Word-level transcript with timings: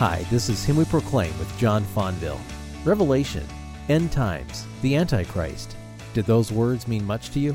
Hi, 0.00 0.24
this 0.30 0.48
is 0.48 0.64
Him 0.64 0.76
We 0.76 0.86
Proclaim 0.86 1.38
with 1.38 1.58
John 1.58 1.84
Fonville. 1.94 2.40
Revelation, 2.86 3.46
End 3.90 4.10
Times, 4.10 4.66
the 4.80 4.96
Antichrist. 4.96 5.76
Did 6.14 6.24
those 6.24 6.50
words 6.50 6.88
mean 6.88 7.04
much 7.04 7.28
to 7.32 7.38
you? 7.38 7.54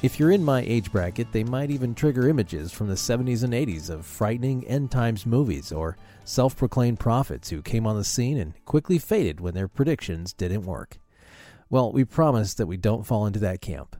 If 0.00 0.20
you're 0.20 0.30
in 0.30 0.44
my 0.44 0.60
age 0.60 0.92
bracket, 0.92 1.32
they 1.32 1.42
might 1.42 1.72
even 1.72 1.92
trigger 1.92 2.28
images 2.28 2.70
from 2.70 2.86
the 2.86 2.94
70s 2.94 3.42
and 3.42 3.52
80s 3.52 3.90
of 3.90 4.06
frightening 4.06 4.64
end 4.68 4.92
times 4.92 5.26
movies 5.26 5.72
or 5.72 5.96
self 6.22 6.56
proclaimed 6.56 7.00
prophets 7.00 7.50
who 7.50 7.60
came 7.60 7.88
on 7.88 7.96
the 7.96 8.04
scene 8.04 8.38
and 8.38 8.54
quickly 8.66 9.00
faded 9.00 9.40
when 9.40 9.54
their 9.54 9.66
predictions 9.66 10.32
didn't 10.32 10.62
work. 10.62 10.98
Well, 11.70 11.90
we 11.90 12.04
promise 12.04 12.54
that 12.54 12.68
we 12.68 12.76
don't 12.76 13.02
fall 13.04 13.26
into 13.26 13.40
that 13.40 13.60
camp. 13.60 13.96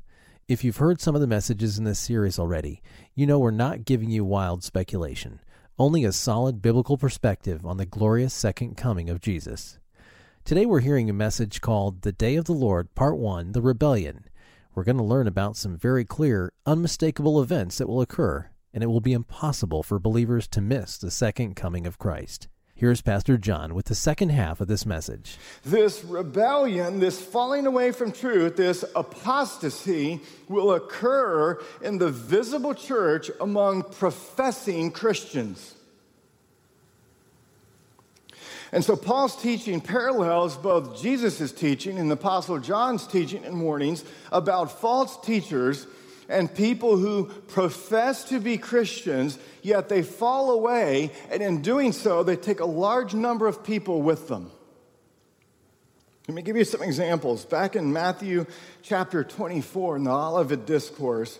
If 0.47 0.63
you've 0.63 0.77
heard 0.77 1.01
some 1.01 1.17
of 1.17 1.21
the 1.21 1.27
messages 1.27 1.77
in 1.77 1.83
this 1.83 1.99
series 1.99 2.39
already, 2.39 2.83
you 3.17 3.27
know 3.27 3.41
we're 3.41 3.51
not 3.51 3.85
giving 3.85 4.11
you 4.11 4.25
wild 4.25 4.63
speculation, 4.63 5.41
only 5.79 6.05
a 6.05 6.13
solid 6.13 6.63
biblical 6.63 6.97
perspective 6.97 7.67
on 7.67 7.79
the 7.79 7.87
glorious 7.87 8.33
second 8.33 8.77
coming 8.77 9.11
of 9.11 9.21
Jesus. 9.21 9.79
Today 10.45 10.67
we're 10.67 10.81
hearing 10.81 11.11
a 11.11 11.15
message 11.15 11.61
called 11.61 12.03
The 12.03 12.13
Day 12.13 12.37
of 12.37 12.45
the 12.45 12.53
Lord, 12.53 12.95
Part 12.95 13.17
1 13.17 13.53
The 13.53 13.63
Rebellion. 13.63 14.25
We're 14.75 14.85
going 14.85 14.99
to 14.99 15.03
learn 15.03 15.27
about 15.27 15.57
some 15.57 15.77
very 15.77 16.05
clear, 16.05 16.53
unmistakable 16.65 17.43
events 17.43 17.79
that 17.79 17.89
will 17.89 18.01
occur, 18.01 18.51
and 18.73 18.85
it 18.85 18.89
will 18.89 19.01
be 19.01 19.13
impossible 19.13 19.83
for 19.83 19.99
believers 19.99 20.47
to 20.49 20.61
miss 20.61 20.97
the 20.97 21.11
second 21.11 21.57
coming 21.57 21.87
of 21.87 21.99
Christ. 21.99 22.47
Here's 22.77 23.03
Pastor 23.03 23.39
John 23.39 23.73
with 23.73 23.87
the 23.87 23.95
second 23.95 24.31
half 24.31 24.61
of 24.61 24.67
this 24.67 24.85
message. 24.85 25.37
This 25.65 26.03
rebellion, 26.03 26.99
this 26.99 27.21
falling 27.21 27.67
away 27.67 27.93
from 27.93 28.11
truth, 28.11 28.57
this 28.57 28.85
apostasy 28.97 30.21
will 30.49 30.73
occur 30.73 31.63
in 31.83 31.99
the 31.99 32.11
visible 32.11 32.75
church 32.75 33.31
among 33.41 33.85
professing 33.85 34.91
Christians. 34.91 35.77
And 38.73 38.85
so 38.85 38.97
Paul's 38.97 39.41
teaching 39.41 39.81
parallels 39.81 40.57
both 40.57 41.01
Jesus' 41.01 41.53
teaching 41.53 41.97
and 41.97 42.11
the 42.11 42.15
Apostle 42.15 42.59
John's 42.59 43.07
teaching 43.07 43.45
and 43.45 43.63
warnings 43.63 44.05
about 44.33 44.81
false 44.81 45.17
teachers 45.25 45.87
and 46.29 46.53
people 46.53 46.97
who 46.97 47.27
profess 47.49 48.25
to 48.25 48.41
be 48.41 48.59
Christians, 48.59 49.39
yet 49.63 49.89
they 49.89 50.03
fall 50.03 50.51
away, 50.51 51.11
and 51.31 51.43
in 51.43 51.63
doing 51.63 51.93
so, 51.93 52.23
they 52.23 52.37
take 52.37 52.61
a 52.61 52.67
large 52.67 53.15
number 53.15 53.47
of 53.47 53.65
people 53.65 54.03
with 54.03 54.29
them. 54.29 54.51
Let 56.29 56.35
me 56.35 56.43
give 56.43 56.57
you 56.57 56.65
some 56.65 56.83
examples. 56.83 57.45
Back 57.45 57.77
in 57.77 57.93
Matthew 57.93 58.47
chapter 58.83 59.23
24, 59.23 59.97
in 59.97 60.05
the 60.05 60.11
Olivet 60.11 60.65
Discourse, 60.65 61.39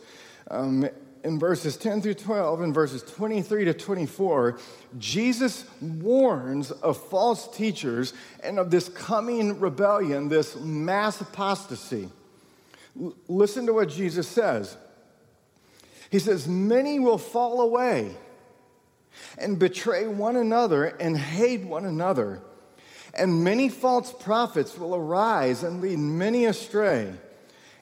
um, 0.51 0.87
in 1.25 1.39
verses 1.39 1.79
10 1.79 2.03
through 2.03 2.15
12 2.15 2.61
and 2.61 2.75
verses 2.75 3.03
23 3.03 3.65
to 3.65 3.73
24, 3.73 4.59
Jesus 4.99 5.65
warns 5.81 6.71
of 6.71 7.03
false 7.09 7.49
teachers 7.57 8.13
and 8.43 8.59
of 8.59 8.71
this 8.71 8.91
coming 8.91 9.59
rebellion, 9.59 10.29
this 10.29 10.55
mass 10.57 11.19
apostasy. 11.23 12.11
Listen 13.29 13.67
to 13.67 13.73
what 13.73 13.89
Jesus 13.89 14.29
says. 14.29 14.77
He 16.11 16.19
says, 16.19 16.47
Many 16.47 17.01
will 17.01 17.19
fall 17.19 17.61
away 17.61 18.15
and 19.39 19.59
betray 19.59 20.07
one 20.07 20.37
another 20.37 20.85
and 20.85 21.17
hate 21.17 21.65
one 21.65 21.85
another. 21.85 22.41
And 23.15 23.45
many 23.45 23.69
false 23.69 24.13
prophets 24.13 24.77
will 24.77 24.95
arise 24.95 25.63
and 25.63 25.81
lead 25.81 25.99
many 25.99 26.47
astray. 26.47 27.13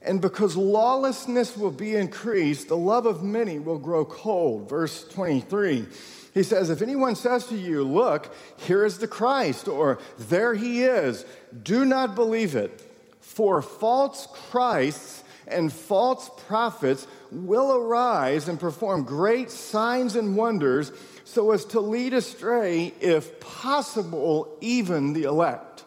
And 0.02 0.20
because 0.20 0.56
lawlessness 0.56 1.56
will 1.56 1.70
be 1.70 1.94
increased, 1.94 2.68
the 2.68 2.76
love 2.76 3.06
of 3.06 3.22
many 3.22 3.58
will 3.58 3.78
grow 3.78 4.04
cold. 4.04 4.68
Verse 4.68 5.06
23. 5.08 5.86
He 6.34 6.42
says, 6.42 6.70
If 6.70 6.82
anyone 6.82 7.14
says 7.14 7.46
to 7.46 7.56
you, 7.56 7.84
Look, 7.84 8.34
here 8.56 8.84
is 8.84 8.98
the 8.98 9.08
Christ, 9.08 9.68
or 9.68 9.98
there 10.18 10.54
he 10.54 10.82
is, 10.82 11.24
do 11.62 11.84
not 11.84 12.14
believe 12.14 12.56
it. 12.56 12.88
For 13.34 13.62
false 13.62 14.28
Christs 14.50 15.24
and 15.48 15.72
false 15.72 16.30
prophets 16.46 17.06
will 17.30 17.72
arise 17.72 18.46
and 18.46 18.60
perform 18.60 19.04
great 19.04 19.50
signs 19.50 20.16
and 20.16 20.36
wonders 20.36 20.92
so 21.24 21.52
as 21.52 21.64
to 21.66 21.80
lead 21.80 22.12
astray, 22.12 22.92
if 23.00 23.40
possible, 23.40 24.54
even 24.60 25.14
the 25.14 25.22
elect. 25.22 25.84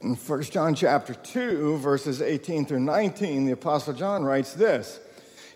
In 0.00 0.16
1 0.16 0.42
John 0.42 0.74
chapter 0.74 1.14
2, 1.14 1.76
verses 1.76 2.20
18 2.20 2.66
through 2.66 2.80
19, 2.80 3.46
the 3.46 3.52
Apostle 3.52 3.92
John 3.92 4.24
writes 4.24 4.52
this. 4.52 4.98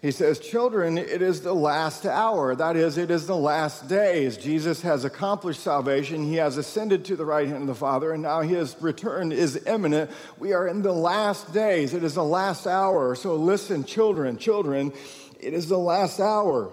He 0.03 0.11
says, 0.11 0.39
Children, 0.39 0.99
it 0.99 1.23
is 1.23 1.41
the 1.41 1.55
last 1.55 2.05
hour. 2.05 2.55
That 2.55 2.77
is, 2.77 2.99
it 2.99 3.11
is 3.11 3.27
the 3.27 3.37
last 3.37 3.89
days. 3.89 4.37
Jesus 4.37 4.83
has 4.83 5.05
accomplished 5.05 5.61
salvation. 5.61 6.25
He 6.25 6.37
has 6.37 6.57
ascended 6.59 7.05
to 7.07 7.17
the 7.17 7.25
right 7.25 7.49
hand 7.49 7.63
of 7.63 7.67
the 7.67 7.75
Father, 7.75 8.13
and 8.13 8.23
now 8.23 8.43
his 8.43 8.77
return 8.81 9.33
is 9.33 9.67
imminent. 9.67 10.11
We 10.39 10.53
are 10.53 10.69
in 10.69 10.83
the 10.83 10.93
last 10.93 11.53
days. 11.55 11.95
It 11.95 12.05
is 12.05 12.15
the 12.15 12.25
last 12.25 12.67
hour. 12.67 13.15
So 13.15 13.37
listen, 13.37 13.85
children, 13.85 14.37
children, 14.37 14.93
it 15.41 15.55
is 15.55 15.69
the 15.69 15.79
last 15.79 16.21
hour. 16.21 16.73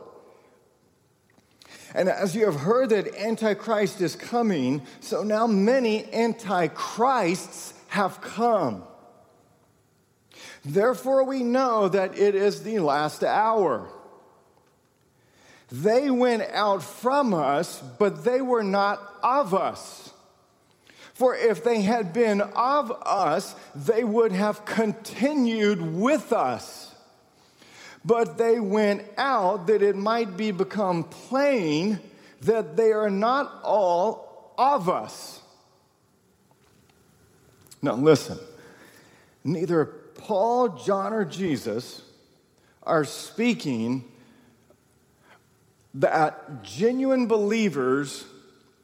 And 1.96 2.10
as 2.10 2.36
you 2.36 2.46
have 2.46 2.56
heard 2.56 2.90
that 2.90 3.16
Antichrist 3.16 4.02
is 4.02 4.16
coming, 4.16 4.82
so 5.00 5.24
now 5.24 5.48
many 5.48 6.12
Antichrists 6.12 7.74
have 7.88 8.20
come. 8.20 8.84
Therefore, 10.66 11.26
we 11.26 11.44
know 11.44 11.90
that 11.90 12.18
it 12.18 12.36
is 12.36 12.64
the 12.64 12.80
last 12.80 13.24
hour. 13.24 13.90
They 15.72 16.10
went 16.10 16.44
out 16.52 16.84
from 16.84 17.34
us, 17.34 17.82
but 18.00 18.24
they 18.24 18.42
were 18.42 18.64
not 18.64 19.02
of 19.24 19.54
us. 19.54 20.12
For 21.14 21.36
if 21.36 21.64
they 21.64 21.82
had 21.82 22.14
been 22.14 22.42
of 22.42 22.92
us, 23.06 23.56
they 23.76 24.04
would 24.04 24.32
have 24.32 24.66
continued 24.66 25.82
with 25.82 26.32
us 26.34 26.94
but 28.06 28.38
they 28.38 28.60
went 28.60 29.04
out 29.18 29.68
that 29.68 29.82
it 29.82 29.96
might 29.96 30.36
be 30.36 30.52
become 30.52 31.04
plain 31.04 32.00
that 32.42 32.76
they 32.76 32.92
are 32.92 33.10
not 33.10 33.62
all 33.64 34.54
of 34.58 34.90
us. 34.90 35.42
Now, 37.82 37.96
listen, 37.96 38.38
neither 39.44 39.86
Paul, 40.24 40.70
John, 40.70 41.12
or 41.12 41.26
Jesus 41.26 42.02
are 42.82 43.04
speaking 43.04 44.06
that 45.96 46.64
genuine 46.64 47.28
believers 47.28 48.24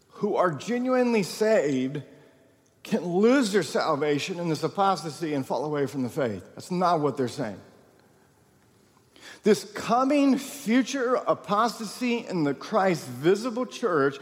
who 0.09 0.35
are 0.35 0.51
genuinely 0.51 1.23
saved 1.23 2.03
can 2.83 3.05
lose 3.05 3.53
their 3.53 3.63
salvation 3.63 4.37
in 4.37 4.49
this 4.49 4.63
apostasy 4.63 5.33
and 5.33 5.45
fall 5.45 5.63
away 5.63 5.85
from 5.85 6.03
the 6.03 6.09
faith. 6.09 6.43
That's 6.55 6.71
not 6.71 6.99
what 6.99 7.15
they're 7.15 7.29
saying. 7.29 7.59
This 9.43 9.63
coming 9.73 10.37
future 10.37 11.15
apostasy 11.15 12.27
in 12.27 12.43
the 12.43 12.53
Christ 12.53 13.05
visible 13.05 13.65
church 13.65 14.17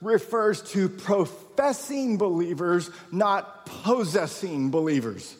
refers 0.00 0.62
to 0.72 0.88
professing 0.88 2.16
believers, 2.16 2.90
not 3.12 3.66
possessing 3.66 4.70
believers. 4.70 5.36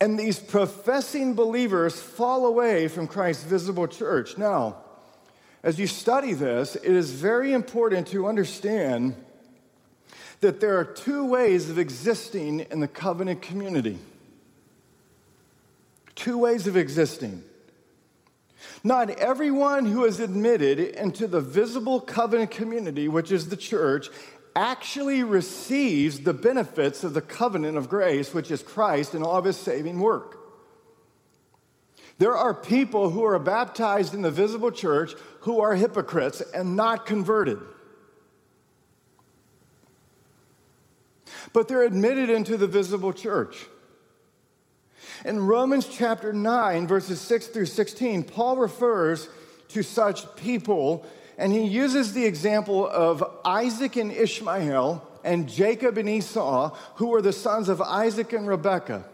And 0.00 0.18
these 0.18 0.38
professing 0.38 1.34
believers 1.34 2.00
fall 2.00 2.46
away 2.46 2.88
from 2.88 3.06
Christ's 3.06 3.44
visible 3.44 3.88
church. 3.88 4.38
Now, 4.38 4.76
as 5.62 5.78
you 5.78 5.86
study 5.86 6.34
this, 6.34 6.76
it 6.76 6.92
is 6.92 7.10
very 7.10 7.52
important 7.52 8.06
to 8.08 8.28
understand 8.28 9.16
that 10.40 10.60
there 10.60 10.78
are 10.78 10.84
two 10.84 11.24
ways 11.24 11.68
of 11.68 11.78
existing 11.78 12.60
in 12.70 12.78
the 12.78 12.86
covenant 12.88 13.42
community 13.42 13.98
two 16.18 16.36
ways 16.36 16.66
of 16.66 16.76
existing. 16.76 17.44
Not 18.82 19.10
everyone 19.10 19.86
who 19.86 20.04
is 20.04 20.18
admitted 20.18 20.80
into 20.80 21.28
the 21.28 21.40
visible 21.40 22.00
covenant 22.00 22.50
community, 22.50 23.06
which 23.06 23.30
is 23.30 23.48
the 23.48 23.56
church, 23.56 24.08
actually 24.58 25.22
receives 25.22 26.20
the 26.20 26.34
benefits 26.34 27.04
of 27.04 27.14
the 27.14 27.20
covenant 27.20 27.78
of 27.78 27.88
grace, 27.88 28.34
which 28.34 28.50
is 28.50 28.60
Christ 28.60 29.14
and 29.14 29.22
all 29.22 29.36
of 29.36 29.44
his 29.44 29.56
saving 29.56 30.00
work. 30.00 30.36
There 32.18 32.36
are 32.36 32.52
people 32.52 33.10
who 33.10 33.24
are 33.24 33.38
baptized 33.38 34.14
in 34.14 34.22
the 34.22 34.32
visible 34.32 34.72
church 34.72 35.14
who 35.42 35.60
are 35.60 35.76
hypocrites 35.76 36.40
and 36.52 36.74
not 36.74 37.06
converted. 37.06 37.60
But 41.52 41.68
they're 41.68 41.84
admitted 41.84 42.28
into 42.28 42.56
the 42.56 42.66
visible 42.66 43.12
church. 43.12 43.66
In 45.24 45.46
Romans 45.46 45.86
chapter 45.86 46.32
9, 46.32 46.88
verses 46.88 47.20
6 47.20 47.46
through 47.48 47.66
16, 47.66 48.24
Paul 48.24 48.56
refers 48.56 49.28
to 49.68 49.84
such 49.84 50.34
people, 50.34 51.06
and 51.38 51.52
he 51.52 51.64
uses 51.64 52.12
the 52.12 52.26
example 52.26 52.86
of 52.86 53.24
Isaac 53.44 53.96
and 53.96 54.12
Ishmael 54.12 55.06
and 55.24 55.48
Jacob 55.48 55.96
and 55.96 56.08
Esau, 56.08 56.76
who 56.96 57.06
were 57.08 57.22
the 57.22 57.32
sons 57.32 57.68
of 57.68 57.80
Isaac 57.80 58.32
and 58.32 58.46
Rebekah. 58.46 59.04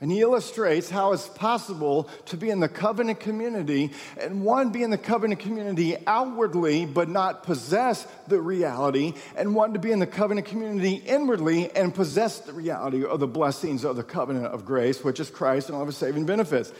And 0.00 0.10
he 0.10 0.20
illustrates 0.20 0.90
how 0.90 1.12
it's 1.12 1.28
possible 1.28 2.10
to 2.26 2.36
be 2.36 2.50
in 2.50 2.60
the 2.60 2.68
covenant 2.68 3.20
community 3.20 3.92
and 4.20 4.42
one 4.44 4.70
be 4.70 4.82
in 4.82 4.90
the 4.90 4.98
covenant 4.98 5.40
community 5.40 5.96
outwardly 6.06 6.84
but 6.84 7.08
not 7.08 7.44
possess 7.44 8.06
the 8.26 8.40
reality, 8.40 9.14
and 9.36 9.54
one 9.54 9.72
to 9.72 9.78
be 9.78 9.92
in 9.92 10.00
the 10.00 10.06
covenant 10.06 10.48
community 10.48 10.96
inwardly 11.06 11.70
and 11.74 11.94
possess 11.94 12.40
the 12.40 12.52
reality 12.52 13.04
of 13.04 13.20
the 13.20 13.28
blessings 13.28 13.84
of 13.84 13.96
the 13.96 14.02
covenant 14.02 14.46
of 14.46 14.66
grace, 14.66 15.02
which 15.04 15.20
is 15.20 15.30
Christ 15.30 15.68
and 15.68 15.76
all 15.76 15.82
of 15.82 15.88
his 15.88 15.96
saving 15.96 16.26
benefits. 16.26 16.72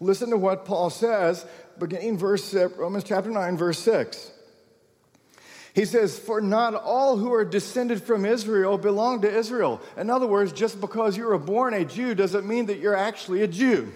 Listen 0.00 0.30
to 0.30 0.36
what 0.36 0.64
Paul 0.64 0.90
says, 0.90 1.46
beginning 1.78 2.18
verse 2.18 2.54
uh, 2.54 2.68
Romans 2.76 3.04
chapter 3.04 3.30
9, 3.30 3.56
verse 3.56 3.78
6. 3.78 4.32
He 5.74 5.84
says, 5.84 6.18
For 6.18 6.40
not 6.40 6.74
all 6.74 7.16
who 7.16 7.32
are 7.32 7.44
descended 7.44 8.02
from 8.02 8.26
Israel 8.26 8.76
belong 8.76 9.22
to 9.22 9.30
Israel. 9.32 9.80
In 9.96 10.10
other 10.10 10.26
words, 10.26 10.52
just 10.52 10.80
because 10.80 11.16
you 11.16 11.26
were 11.26 11.38
born 11.38 11.72
a 11.72 11.84
Jew 11.84 12.14
doesn't 12.14 12.46
mean 12.46 12.66
that 12.66 12.78
you're 12.78 12.96
actually 12.96 13.42
a 13.42 13.48
Jew. 13.48 13.92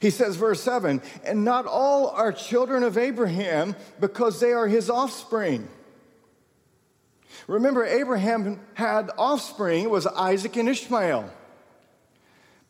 He 0.00 0.10
says, 0.10 0.36
verse 0.36 0.62
7 0.62 1.02
And 1.24 1.44
not 1.44 1.66
all 1.66 2.08
are 2.08 2.32
children 2.32 2.82
of 2.82 2.96
Abraham 2.96 3.76
because 4.00 4.40
they 4.40 4.52
are 4.52 4.66
his 4.66 4.88
offspring. 4.88 5.68
Remember, 7.46 7.84
Abraham 7.84 8.60
had 8.74 9.10
offspring, 9.18 9.84
it 9.84 9.90
was 9.90 10.06
Isaac 10.06 10.56
and 10.56 10.68
Ishmael. 10.68 11.30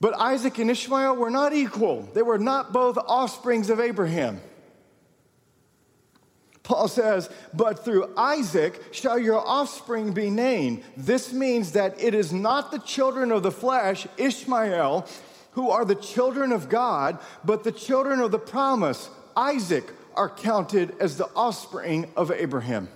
But 0.01 0.19
Isaac 0.19 0.59
and 0.59 0.71
Ishmael 0.71 1.17
were 1.17 1.31
not 1.31 1.53
equal, 1.53 2.03
they 2.15 2.23
were 2.23 2.39
not 2.39 2.73
both 2.73 2.97
offsprings 2.97 3.69
of 3.71 3.81
Abraham. 3.81 4.41
Paul 6.63 6.89
says, 6.89 7.29
But 7.53 7.85
through 7.85 8.15
Isaac 8.17 8.81
shall 8.93 9.19
your 9.19 9.45
offspring 9.47 10.13
be 10.13 10.31
named. 10.31 10.85
This 10.97 11.33
means 11.33 11.73
that 11.73 12.01
it 12.01 12.15
is 12.15 12.33
not 12.33 12.71
the 12.71 12.79
children 12.79 13.33
of 13.33 13.43
the 13.43 13.51
flesh, 13.51 14.07
Ishmael, 14.17 15.07
who 15.53 15.71
are 15.71 15.85
the 15.85 15.97
children 15.97 16.53
of 16.53 16.69
God, 16.69 17.19
but 17.45 17.65
the 17.65 17.73
children 17.73 18.21
of 18.21 18.31
the 18.31 18.39
promise, 18.39 19.11
Isaac, 19.37 19.93
are 20.15 20.29
counted 20.29 20.95
as 21.01 21.17
the 21.17 21.29
offspring 21.35 22.09
of 22.17 22.31
Abraham. 22.31 22.89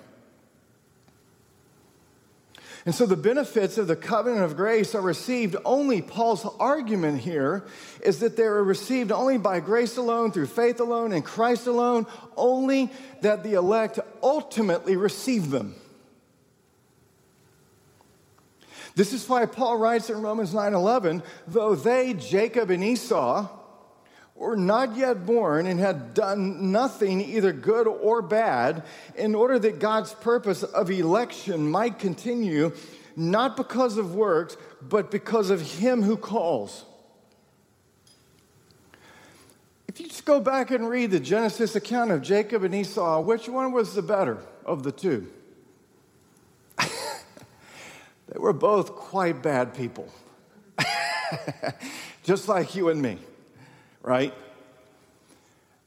And 2.86 2.94
so 2.94 3.06
the 3.06 3.16
benefits 3.16 3.78
of 3.78 3.86
the 3.86 3.96
covenant 3.96 4.42
of 4.42 4.56
grace 4.56 4.94
are 4.94 5.00
received 5.00 5.56
only, 5.64 6.02
Paul's 6.02 6.46
argument 6.60 7.20
here 7.20 7.64
is 8.02 8.18
that 8.20 8.36
they 8.36 8.42
are 8.42 8.62
received 8.62 9.10
only 9.10 9.38
by 9.38 9.60
grace 9.60 9.96
alone, 9.96 10.32
through 10.32 10.46
faith 10.46 10.80
alone, 10.80 11.12
in 11.12 11.22
Christ 11.22 11.66
alone, 11.66 12.06
only 12.36 12.92
that 13.22 13.42
the 13.42 13.54
elect 13.54 14.00
ultimately 14.22 14.96
receive 14.96 15.50
them. 15.50 15.74
This 18.96 19.14
is 19.14 19.26
why 19.28 19.46
Paul 19.46 19.78
writes 19.78 20.10
in 20.10 20.20
Romans 20.20 20.52
9:11, 20.52 21.22
though 21.48 21.74
they, 21.74 22.12
Jacob 22.12 22.70
and 22.70 22.84
Esau, 22.84 23.48
were 24.34 24.56
not 24.56 24.96
yet 24.96 25.24
born 25.24 25.66
and 25.66 25.78
had 25.78 26.12
done 26.12 26.72
nothing, 26.72 27.20
either 27.20 27.52
good 27.52 27.86
or 27.86 28.20
bad, 28.20 28.82
in 29.16 29.34
order 29.34 29.58
that 29.58 29.78
God's 29.78 30.12
purpose 30.12 30.62
of 30.62 30.90
election 30.90 31.70
might 31.70 31.98
continue, 31.98 32.72
not 33.16 33.56
because 33.56 33.96
of 33.96 34.14
works, 34.14 34.56
but 34.82 35.10
because 35.10 35.50
of 35.50 35.60
Him 35.60 36.02
who 36.02 36.16
calls. 36.16 36.84
If 39.86 40.00
you 40.00 40.08
just 40.08 40.24
go 40.24 40.40
back 40.40 40.72
and 40.72 40.88
read 40.88 41.12
the 41.12 41.20
Genesis 41.20 41.76
account 41.76 42.10
of 42.10 42.20
Jacob 42.20 42.64
and 42.64 42.74
Esau, 42.74 43.20
which 43.20 43.48
one 43.48 43.70
was 43.70 43.94
the 43.94 44.02
better 44.02 44.38
of 44.64 44.82
the 44.82 44.90
two? 44.90 45.28
they 46.78 48.38
were 48.38 48.52
both 48.52 48.96
quite 48.96 49.40
bad 49.40 49.76
people, 49.76 50.12
just 52.24 52.48
like 52.48 52.74
you 52.74 52.88
and 52.88 53.00
me 53.00 53.18
right? 54.04 54.34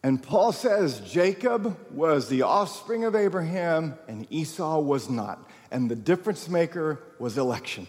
And 0.04 0.22
Paul 0.22 0.52
says 0.52 1.00
Jacob 1.02 1.78
was 1.92 2.28
the 2.28 2.42
offspring 2.42 3.06
of 3.06 3.16
Abraham 3.16 3.96
and 4.08 4.28
Esau 4.30 4.80
was 4.80 5.10
not. 5.10 5.50
And 5.72 5.90
the 5.90 5.96
difference 5.96 6.50
maker 6.50 7.00
was 7.20 7.38
election. 7.38 7.88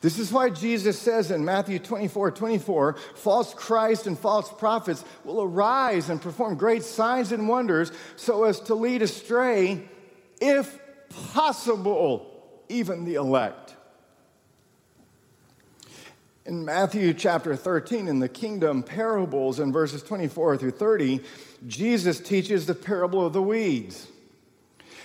This 0.00 0.18
is 0.18 0.30
why 0.30 0.50
Jesus 0.50 0.98
says 0.98 1.30
in 1.30 1.44
Matthew 1.44 1.78
24 1.78 2.30
24, 2.30 2.96
false 3.14 3.54
Christ 3.54 4.06
and 4.06 4.18
false 4.18 4.52
prophets 4.52 5.04
will 5.24 5.42
arise 5.42 6.10
and 6.10 6.20
perform 6.20 6.56
great 6.56 6.82
signs 6.82 7.32
and 7.32 7.48
wonders 7.48 7.92
so 8.16 8.44
as 8.44 8.60
to 8.60 8.74
lead 8.74 9.02
astray, 9.02 9.88
if 10.40 10.78
possible, 11.32 12.62
even 12.68 13.04
the 13.04 13.14
elect. 13.14 13.65
In 16.46 16.64
Matthew 16.64 17.12
chapter 17.12 17.56
13, 17.56 18.06
in 18.06 18.20
the 18.20 18.28
kingdom 18.28 18.84
parables, 18.84 19.58
in 19.58 19.72
verses 19.72 20.00
24 20.04 20.58
through 20.58 20.70
30, 20.70 21.20
Jesus 21.66 22.20
teaches 22.20 22.66
the 22.66 22.74
parable 22.74 23.26
of 23.26 23.32
the 23.32 23.42
weeds. 23.42 24.06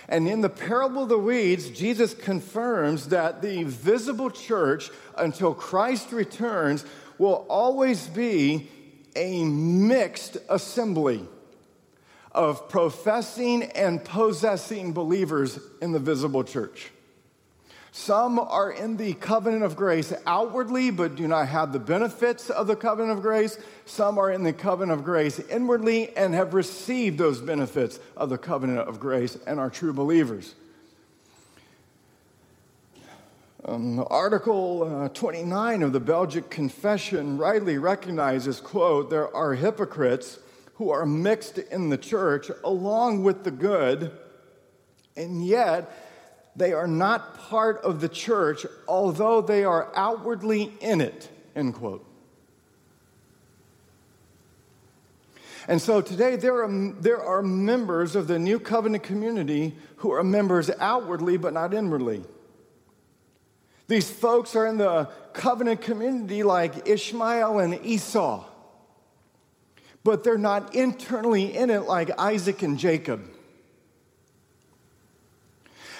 And 0.08 0.28
in 0.28 0.40
the 0.40 0.48
parable 0.48 1.02
of 1.02 1.08
the 1.08 1.18
weeds, 1.18 1.68
Jesus 1.70 2.14
confirms 2.14 3.08
that 3.08 3.42
the 3.42 3.64
visible 3.64 4.30
church, 4.30 4.88
until 5.18 5.52
Christ 5.52 6.12
returns, 6.12 6.84
will 7.18 7.44
always 7.48 8.06
be 8.06 8.70
a 9.16 9.42
mixed 9.44 10.36
assembly 10.48 11.26
of 12.30 12.68
professing 12.68 13.64
and 13.64 14.04
possessing 14.04 14.92
believers 14.92 15.58
in 15.80 15.90
the 15.90 15.98
visible 15.98 16.44
church. 16.44 16.92
Some 17.94 18.38
are 18.38 18.70
in 18.70 18.96
the 18.96 19.12
covenant 19.12 19.64
of 19.64 19.76
grace 19.76 20.14
outwardly, 20.24 20.90
but 20.90 21.14
do 21.14 21.28
not 21.28 21.48
have 21.48 21.74
the 21.74 21.78
benefits 21.78 22.48
of 22.48 22.66
the 22.66 22.74
covenant 22.74 23.18
of 23.18 23.22
grace. 23.22 23.58
Some 23.84 24.16
are 24.16 24.30
in 24.30 24.44
the 24.44 24.54
covenant 24.54 24.98
of 24.98 25.04
grace 25.04 25.38
inwardly 25.38 26.16
and 26.16 26.32
have 26.32 26.54
received 26.54 27.18
those 27.18 27.42
benefits 27.42 28.00
of 28.16 28.30
the 28.30 28.38
covenant 28.38 28.88
of 28.88 28.98
grace 28.98 29.36
and 29.46 29.60
are 29.60 29.68
true 29.68 29.92
believers. 29.92 30.54
Um, 33.66 34.04
Article 34.08 35.04
uh, 35.04 35.08
29 35.10 35.82
of 35.82 35.92
the 35.92 36.00
Belgic 36.00 36.48
Confession 36.48 37.36
rightly 37.36 37.76
recognizes, 37.76 38.58
quote, 38.58 39.10
there 39.10 39.32
are 39.36 39.52
hypocrites 39.52 40.38
who 40.76 40.88
are 40.88 41.04
mixed 41.04 41.58
in 41.58 41.90
the 41.90 41.98
church 41.98 42.50
along 42.64 43.22
with 43.22 43.44
the 43.44 43.50
good, 43.50 44.12
and 45.14 45.46
yet 45.46 46.11
they 46.54 46.72
are 46.72 46.86
not 46.86 47.38
part 47.38 47.78
of 47.82 48.00
the 48.00 48.08
church, 48.08 48.66
although 48.86 49.40
they 49.40 49.64
are 49.64 49.90
outwardly 49.94 50.72
in 50.80 51.00
it, 51.00 51.28
end 51.56 51.74
quote. 51.74 52.04
And 55.68 55.80
so 55.80 56.00
today 56.00 56.36
there 56.36 56.64
are, 56.64 56.92
there 57.00 57.22
are 57.22 57.42
members 57.42 58.16
of 58.16 58.26
the 58.26 58.38
new 58.38 58.58
covenant 58.58 59.04
community 59.04 59.74
who 59.96 60.10
are 60.10 60.24
members 60.24 60.70
outwardly 60.80 61.36
but 61.36 61.52
not 61.52 61.72
inwardly. 61.72 62.24
These 63.86 64.10
folks 64.10 64.56
are 64.56 64.66
in 64.66 64.78
the 64.78 65.08
covenant 65.32 65.80
community 65.82 66.42
like 66.42 66.88
Ishmael 66.88 67.58
and 67.58 67.84
Esau, 67.84 68.44
but 70.04 70.24
they're 70.24 70.38
not 70.38 70.74
internally 70.74 71.56
in 71.56 71.70
it 71.70 71.82
like 71.82 72.10
Isaac 72.18 72.62
and 72.62 72.78
Jacob. 72.78 73.28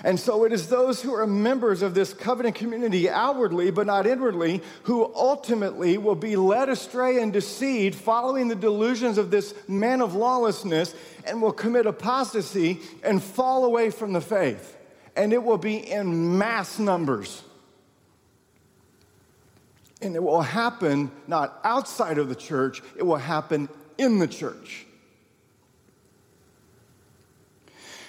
And 0.05 0.19
so 0.19 0.45
it 0.45 0.53
is 0.53 0.69
those 0.69 1.01
who 1.01 1.15
are 1.15 1.27
members 1.27 1.81
of 1.81 1.95
this 1.95 2.13
covenant 2.13 2.57
community 2.57 3.09
outwardly, 3.09 3.71
but 3.71 3.87
not 3.87 4.07
inwardly, 4.07 4.61
who 4.85 5.13
ultimately 5.15 5.97
will 5.97 6.17
be 6.17 6.35
led 6.35 6.69
astray 6.69 7.23
and 7.23 7.33
deceived, 7.33 7.95
following 7.95 8.49
the 8.49 8.57
delusions 8.57 9.17
of 9.17 9.31
this 9.31 9.55
man 9.69 10.01
of 10.01 10.15
lawlessness, 10.15 10.95
and 11.25 11.41
will 11.41 11.53
commit 11.53 11.87
apostasy 11.87 12.81
and 13.05 13.23
fall 13.23 13.65
away 13.65 13.91
from 13.91 14.13
the 14.13 14.21
faith. 14.21 14.77
And 15.15 15.33
it 15.33 15.43
will 15.43 15.59
be 15.59 15.77
in 15.77 16.37
mass 16.37 16.81
numbers. 16.81 17.43
And 20.01 20.17
it 20.17 20.23
will 20.23 20.43
happen 20.43 21.13
not 21.29 21.61
outside 21.63 22.19
of 22.19 22.29
the 22.29 22.35
church, 22.35 22.83
it 22.97 23.05
will 23.05 23.17
happen 23.17 23.69
in 23.99 24.19
the 24.19 24.27
church. 24.27 24.85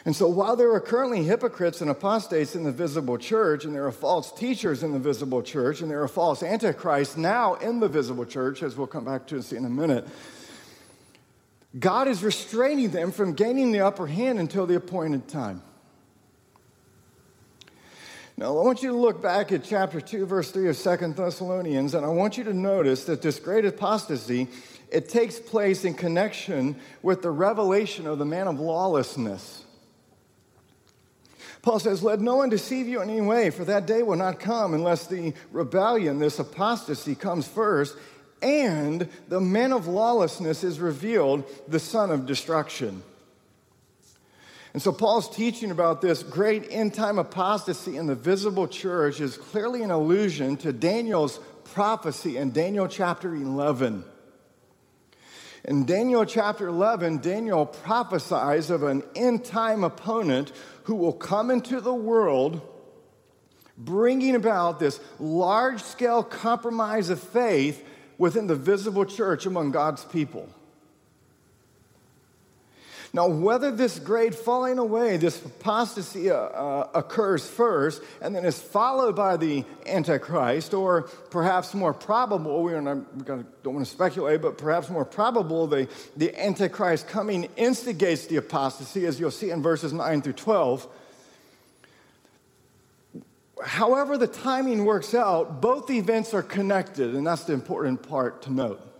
And 0.06 0.14
so, 0.14 0.28
while 0.28 0.58
there 0.58 0.74
are 0.74 0.82
currently 0.82 1.24
hypocrites 1.24 1.80
and 1.80 1.90
apostates 1.90 2.56
in 2.56 2.64
the 2.64 2.74
visible 2.74 3.18
church, 3.18 3.64
and 3.64 3.74
there 3.74 3.86
are 3.86 3.92
false 3.92 4.34
teachers 4.34 4.84
in 4.84 4.92
the 4.92 5.00
visible 5.00 5.42
church, 5.42 5.80
and 5.80 5.90
there 5.90 6.04
are 6.04 6.10
false 6.10 6.44
antichrists 6.44 7.16
now 7.16 7.54
in 7.56 7.80
the 7.80 7.88
visible 7.88 8.26
church, 8.26 8.64
as 8.64 8.76
we'll 8.76 8.88
come 8.88 9.06
back 9.06 9.28
to 9.28 9.36
and 9.36 9.46
see 9.46 9.56
in 9.56 9.64
a 9.64 9.70
minute, 9.70 10.06
God 11.80 12.10
is 12.10 12.22
restraining 12.22 12.90
them 12.90 13.14
from 13.14 13.34
gaining 13.34 13.72
the 13.72 13.80
upper 13.80 14.06
hand 14.06 14.40
until 14.40 14.66
the 14.66 14.76
appointed 14.76 15.30
time. 15.30 15.62
Now, 18.36 18.48
I 18.48 18.64
want 18.64 18.84
you 18.84 18.90
to 18.90 18.98
look 18.98 19.22
back 19.22 19.52
at 19.52 19.64
chapter 19.64 20.02
2, 20.02 20.26
verse 20.26 20.52
3 20.52 20.68
of 20.68 20.76
Second 20.76 21.16
Thessalonians, 21.16 21.94
and 21.94 22.06
I 22.06 22.10
want 22.10 22.38
you 22.38 22.44
to 22.46 22.54
notice 22.54 23.06
that 23.06 23.22
this 23.22 23.40
great 23.40 23.64
apostasy, 23.64 24.50
it 24.92 25.08
takes 25.08 25.40
place 25.40 25.86
in 25.86 25.94
connection 25.94 26.76
with 27.02 27.22
the 27.22 27.32
revelation 27.32 28.06
of 28.06 28.20
the 28.20 28.26
man 28.26 28.48
of 28.48 28.60
lawlessness. 28.60 29.63
Paul 31.64 31.80
says, 31.80 32.04
Let 32.04 32.20
no 32.20 32.36
one 32.36 32.50
deceive 32.50 32.88
you 32.88 33.02
in 33.02 33.10
any 33.10 33.22
way, 33.22 33.50
for 33.50 33.66
that 33.66 33.88
day 33.88 34.04
will 34.04 34.18
not 34.18 34.40
come 34.40 34.74
unless 34.74 35.08
the 35.08 35.34
rebellion, 35.52 36.20
this 36.20 36.38
apostasy, 36.38 37.16
comes 37.16 37.48
first, 37.48 37.98
and 38.42 39.10
the 39.30 39.40
man 39.40 39.72
of 39.72 39.88
lawlessness 39.88 40.64
is 40.64 40.80
revealed, 40.82 41.46
the 41.68 41.80
son 41.80 42.12
of 42.12 42.26
destruction. 42.26 43.02
And 44.74 44.82
so, 44.82 44.92
Paul's 44.92 45.34
teaching 45.34 45.72
about 45.72 46.02
this 46.02 46.22
great 46.22 46.68
end 46.70 46.94
time 46.94 47.18
apostasy 47.18 47.96
in 47.96 48.08
the 48.08 48.16
visible 48.16 48.68
church 48.68 49.22
is 49.22 49.38
clearly 49.38 49.84
an 49.84 49.92
allusion 49.92 50.58
to 50.58 50.74
Daniel's 50.74 51.40
prophecy 51.64 52.36
in 52.38 52.52
Daniel 52.52 52.88
chapter 52.90 53.34
11. 53.34 54.04
In 55.66 55.86
Daniel 55.86 56.26
chapter 56.26 56.68
11, 56.68 57.20
Daniel 57.20 57.66
prophesies 57.66 58.70
of 58.70 58.84
an 58.84 59.02
end 59.16 59.46
time 59.46 59.86
opponent 59.86 60.52
who 60.84 60.96
will 60.96 61.14
come 61.14 61.50
into 61.50 61.80
the 61.80 61.94
world 61.94 62.62
bringing 63.78 64.36
about 64.36 64.80
this 64.80 65.00
large 65.20 65.82
scale 65.82 66.22
compromise 66.22 67.10
of 67.10 67.20
faith 67.20 67.86
within 68.18 68.48
the 68.48 68.56
visible 68.56 69.06
church 69.06 69.46
among 69.46 69.72
God's 69.72 70.04
people. 70.06 70.50
Now, 73.16 73.28
whether 73.28 73.70
this 73.70 74.00
great 74.00 74.34
falling 74.34 74.80
away, 74.80 75.18
this 75.18 75.46
apostasy 75.46 76.32
uh, 76.32 76.36
uh, 76.36 76.90
occurs 76.96 77.48
first 77.48 78.02
and 78.22 78.36
then 78.36 78.44
is 78.44 78.60
followed 78.60 79.16
by 79.16 79.38
the 79.38 79.64
Antichrist, 79.86 80.74
or 80.74 81.04
perhaps 81.30 81.76
more 81.76 81.94
probable, 81.94 82.64
we 82.64 82.72
don't, 82.72 83.24
don't 83.24 83.74
want 83.76 83.86
to 83.86 83.92
speculate, 83.92 84.42
but 84.42 84.58
perhaps 84.58 84.90
more 84.90 85.06
probable, 85.06 85.68
the, 85.68 85.88
the 86.18 86.36
Antichrist 86.44 87.08
coming 87.08 87.50
instigates 87.56 88.26
the 88.26 88.38
apostasy, 88.38 89.06
as 89.06 89.20
you'll 89.20 89.30
see 89.30 89.52
in 89.52 89.62
verses 89.62 89.94
9 89.94 90.24
through 90.24 90.34
12. 90.34 90.88
However, 93.64 94.18
the 94.18 94.26
timing 94.26 94.86
works 94.86 95.14
out, 95.14 95.62
both 95.62 95.92
events 95.92 96.34
are 96.34 96.42
connected, 96.42 97.14
and 97.14 97.28
that's 97.28 97.44
the 97.44 97.54
important 97.54 98.02
part 98.10 98.42
to 98.42 98.52
note. 98.52 98.93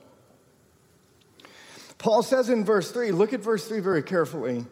Paul 2.04 2.22
says 2.22 2.50
in 2.50 2.66
verse 2.66 2.92
3, 2.92 3.14
look 3.14 3.32
at 3.32 3.40
verse 3.40 3.66
3 3.66 3.80
very 3.80 4.04
carefully. 4.04 4.66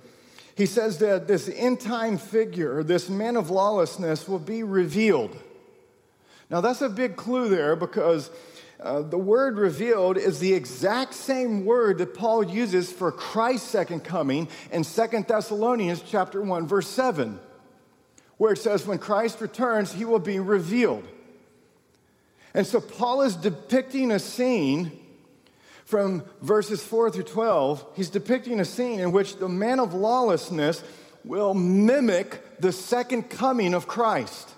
He 0.58 0.66
says 0.66 0.98
that 0.98 1.30
this 1.30 1.48
end 1.48 1.80
time 1.80 2.18
figure, 2.18 2.84
this 2.84 3.08
man 3.08 3.38
of 3.38 3.50
lawlessness, 3.50 4.28
will 4.28 4.38
be 4.38 4.64
revealed. 4.64 5.34
Now, 6.50 6.60
that's 6.60 6.82
a 6.82 6.90
big 6.90 7.16
clue 7.16 7.48
there 7.48 7.78
because 7.78 8.30
uh, 8.82 9.04
the 9.04 9.18
word 9.18 9.58
revealed 9.58 10.18
is 10.18 10.40
the 10.40 10.54
exact 10.54 11.14
same 11.14 11.64
word 11.64 12.00
that 12.00 12.14
Paul 12.14 12.44
uses 12.44 12.92
for 12.92 13.14
Christ's 13.14 13.70
second 13.70 14.04
coming 14.04 14.50
in 14.70 14.84
Second 14.84 15.26
Thessalonians 15.26 16.04
chapter 16.06 16.42
1 16.42 16.68
verse 16.68 16.90
7 16.90 17.40
where 18.36 18.52
it 18.52 18.58
says 18.58 18.86
when 18.86 18.98
Christ 18.98 19.40
returns 19.40 19.94
he 19.94 20.04
will 20.04 20.20
be 20.20 20.40
revealed. 20.40 21.08
And 22.54 22.68
so 22.68 22.82
Paul 22.82 23.22
is 23.22 23.38
depicting 23.38 24.12
a 24.12 24.20
scene 24.20 25.00
from 25.86 26.24
verses 26.42 26.84
4 26.84 27.12
through 27.12 27.24
12, 27.24 27.86
he's 27.96 28.10
depicting 28.10 28.60
a 28.60 28.66
scene 28.66 29.00
in 29.00 29.12
which 29.12 29.38
the 29.38 29.50
man 29.50 29.80
of 29.80 29.94
lawlessness 29.94 30.84
will 31.24 31.54
mimic 31.54 32.60
the 32.60 32.72
second 32.72 33.30
coming 33.30 33.74
of 33.74 33.88
Christ. 33.88 34.50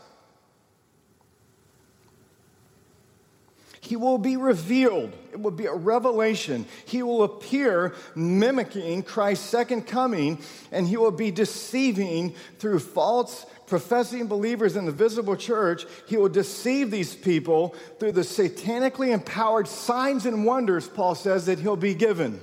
He 3.83 3.97
will 3.97 4.17
be 4.17 4.37
revealed. 4.37 5.13
It 5.33 5.41
will 5.41 5.51
be 5.51 5.65
a 5.65 5.73
revelation. 5.73 6.65
He 6.85 7.03
will 7.03 7.23
appear 7.23 7.93
mimicking 8.15 9.03
Christ's 9.03 9.49
second 9.49 9.87
coming, 9.87 10.39
and 10.71 10.87
he 10.87 10.95
will 10.95 11.11
be 11.11 11.31
deceiving 11.31 12.33
through 12.59 12.79
false 12.79 13.45
professing 13.67 14.27
believers 14.27 14.77
in 14.77 14.85
the 14.85 14.91
visible 14.91 15.35
church, 15.35 15.85
he 16.07 16.15
will 16.15 16.29
deceive 16.29 16.91
these 16.91 17.15
people 17.15 17.75
through 17.99 18.11
the 18.11 18.21
satanically 18.21 19.11
empowered 19.11 19.67
signs 19.67 20.25
and 20.25 20.45
wonders, 20.45 20.87
Paul 20.87 21.15
says, 21.15 21.47
that 21.47 21.59
he'll 21.59 21.75
be 21.75 21.95
given. 21.95 22.41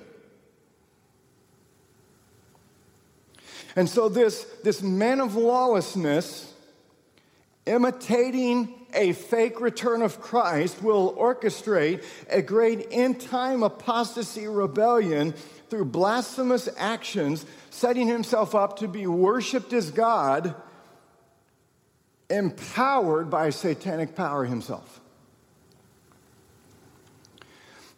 And 3.76 3.88
so, 3.88 4.08
this, 4.08 4.44
this 4.64 4.82
man 4.82 5.20
of 5.20 5.36
lawlessness, 5.36 6.52
imitating 7.64 8.79
a 8.94 9.12
fake 9.12 9.60
return 9.60 10.02
of 10.02 10.20
Christ, 10.20 10.82
will 10.82 11.14
orchestrate 11.14 12.04
a 12.28 12.42
great 12.42 12.88
end 12.90 13.20
time 13.20 13.62
apostasy 13.62 14.46
rebellion 14.46 15.34
through 15.68 15.86
blasphemous 15.86 16.68
actions, 16.76 17.46
setting 17.70 18.06
himself 18.06 18.54
up 18.54 18.78
to 18.78 18.88
be 18.88 19.06
worshiped 19.06 19.72
as 19.72 19.90
God 19.90 20.54
empowered 22.28 23.30
by 23.30 23.50
satanic 23.50 24.14
power 24.14 24.44
himself. 24.44 25.00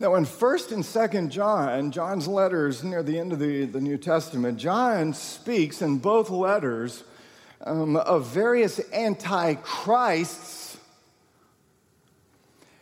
Now, 0.03 0.17
in 0.17 0.25
1st 0.25 0.73
and 0.73 0.83
2nd 0.83 1.29
John, 1.29 1.93
John's 1.93 2.27
letters 2.27 2.83
near 2.83 3.05
the 3.05 3.21
end 3.21 3.33
of 3.33 3.39
the, 3.39 3.67
the 3.67 3.81
New 3.81 3.97
Testament, 3.97 4.59
John 4.59 5.15
speaks 5.15 5.81
in 5.81 5.99
both 5.99 6.29
letters 6.29 7.05
um, 7.61 7.97
of 7.97 8.27
various 8.27 8.81
antichrists. 8.93 10.62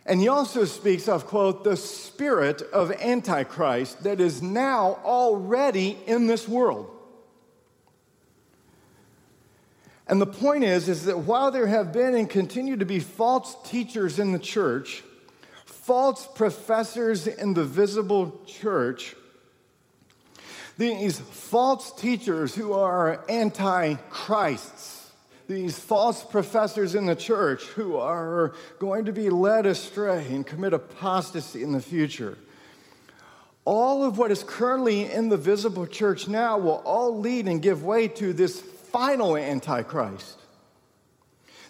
And 0.06 0.20
he 0.20 0.28
also 0.28 0.64
speaks 0.64 1.08
of, 1.08 1.26
quote, 1.26 1.62
the 1.62 1.76
spirit 1.76 2.62
of 2.72 2.90
Antichrist 2.90 4.02
that 4.04 4.20
is 4.20 4.42
now 4.42 4.98
already 5.04 5.98
in 6.06 6.26
this 6.26 6.48
world. 6.48 6.90
And 10.06 10.20
the 10.20 10.26
point 10.26 10.64
is, 10.64 10.88
is 10.88 11.04
that 11.04 11.20
while 11.20 11.52
there 11.52 11.68
have 11.68 11.92
been 11.92 12.14
and 12.16 12.28
continue 12.28 12.76
to 12.76 12.84
be 12.84 12.98
false 12.98 13.56
teachers 13.64 14.18
in 14.18 14.32
the 14.32 14.40
church, 14.40 15.04
false 15.64 16.26
professors 16.26 17.28
in 17.28 17.54
the 17.54 17.64
visible 17.64 18.40
church, 18.46 19.14
these 20.78 21.20
false 21.20 21.92
teachers 21.92 22.54
who 22.54 22.72
are 22.72 23.24
anti-Christs, 23.28 24.99
these 25.50 25.76
false 25.76 26.22
professors 26.22 26.94
in 26.94 27.06
the 27.06 27.16
church 27.16 27.64
who 27.64 27.96
are 27.96 28.54
going 28.78 29.06
to 29.06 29.12
be 29.12 29.30
led 29.30 29.66
astray 29.66 30.24
and 30.28 30.46
commit 30.46 30.72
apostasy 30.72 31.64
in 31.64 31.72
the 31.72 31.80
future. 31.80 32.38
All 33.64 34.04
of 34.04 34.16
what 34.16 34.30
is 34.30 34.44
currently 34.44 35.10
in 35.10 35.28
the 35.28 35.36
visible 35.36 35.88
church 35.88 36.28
now 36.28 36.56
will 36.56 36.80
all 36.84 37.18
lead 37.18 37.48
and 37.48 37.60
give 37.60 37.82
way 37.82 38.06
to 38.06 38.32
this 38.32 38.60
final 38.60 39.36
Antichrist. 39.36 40.38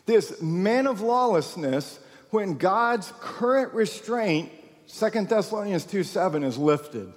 This 0.04 0.42
man 0.42 0.86
of 0.86 1.00
lawlessness, 1.00 1.98
when 2.30 2.58
God's 2.58 3.10
current 3.20 3.72
restraint, 3.72 4.52
2 4.88 5.10
Thessalonians 5.24 5.84
2 5.86 6.04
7, 6.04 6.44
is 6.44 6.58
lifted. 6.58 7.12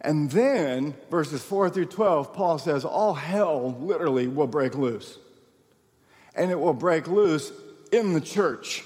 And 0.00 0.30
then, 0.30 0.94
verses 1.10 1.42
4 1.42 1.70
through 1.70 1.86
12, 1.86 2.32
Paul 2.32 2.58
says, 2.58 2.84
all 2.84 3.14
hell 3.14 3.76
literally 3.80 4.28
will 4.28 4.46
break 4.46 4.76
loose. 4.76 5.18
And 6.34 6.50
it 6.50 6.60
will 6.60 6.74
break 6.74 7.08
loose 7.08 7.50
in 7.90 8.12
the 8.12 8.20
church. 8.20 8.84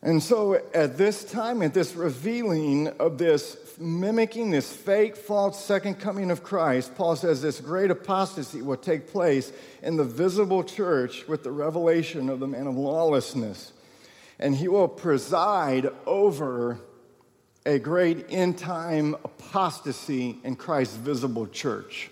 And 0.00 0.22
so 0.22 0.62
at 0.72 0.96
this 0.96 1.24
time, 1.24 1.60
at 1.60 1.74
this 1.74 1.94
revealing 1.94 2.88
of 2.98 3.18
this 3.18 3.56
mimicking 3.78 4.50
this 4.50 4.72
fake, 4.72 5.16
false 5.16 5.62
second 5.62 5.96
coming 5.96 6.30
of 6.30 6.42
Christ, 6.42 6.94
Paul 6.94 7.16
says 7.16 7.42
this 7.42 7.60
great 7.60 7.90
apostasy 7.90 8.62
will 8.62 8.76
take 8.76 9.08
place 9.08 9.52
in 9.82 9.96
the 9.96 10.04
visible 10.04 10.64
church 10.64 11.26
with 11.28 11.42
the 11.42 11.50
revelation 11.50 12.28
of 12.28 12.40
the 12.40 12.46
man 12.46 12.66
of 12.66 12.76
lawlessness. 12.76 13.72
And 14.38 14.54
he 14.54 14.68
will 14.68 14.88
preside 14.88 15.88
over 16.06 16.78
a 17.66 17.78
great 17.78 18.26
end 18.30 18.56
time 18.56 19.14
apostasy 19.24 20.38
in 20.44 20.56
Christ's 20.56 20.96
visible 20.96 21.46
church. 21.46 22.10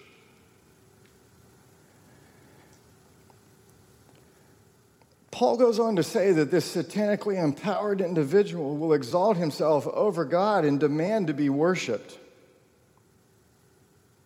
Paul 5.30 5.59
goes 5.59 5.78
on 5.78 5.97
to 5.97 6.02
say 6.02 6.33
that 6.33 6.50
this 6.50 6.75
satanically 6.75 7.42
empowered 7.42 8.00
individual 8.00 8.75
will 8.76 8.95
exalt 8.95 9.37
himself 9.37 9.87
over 9.87 10.25
God 10.25 10.64
and 10.64 10.80
demand 10.80 11.26
to 11.26 11.35
be 11.35 11.50
worshiped, 11.50 12.18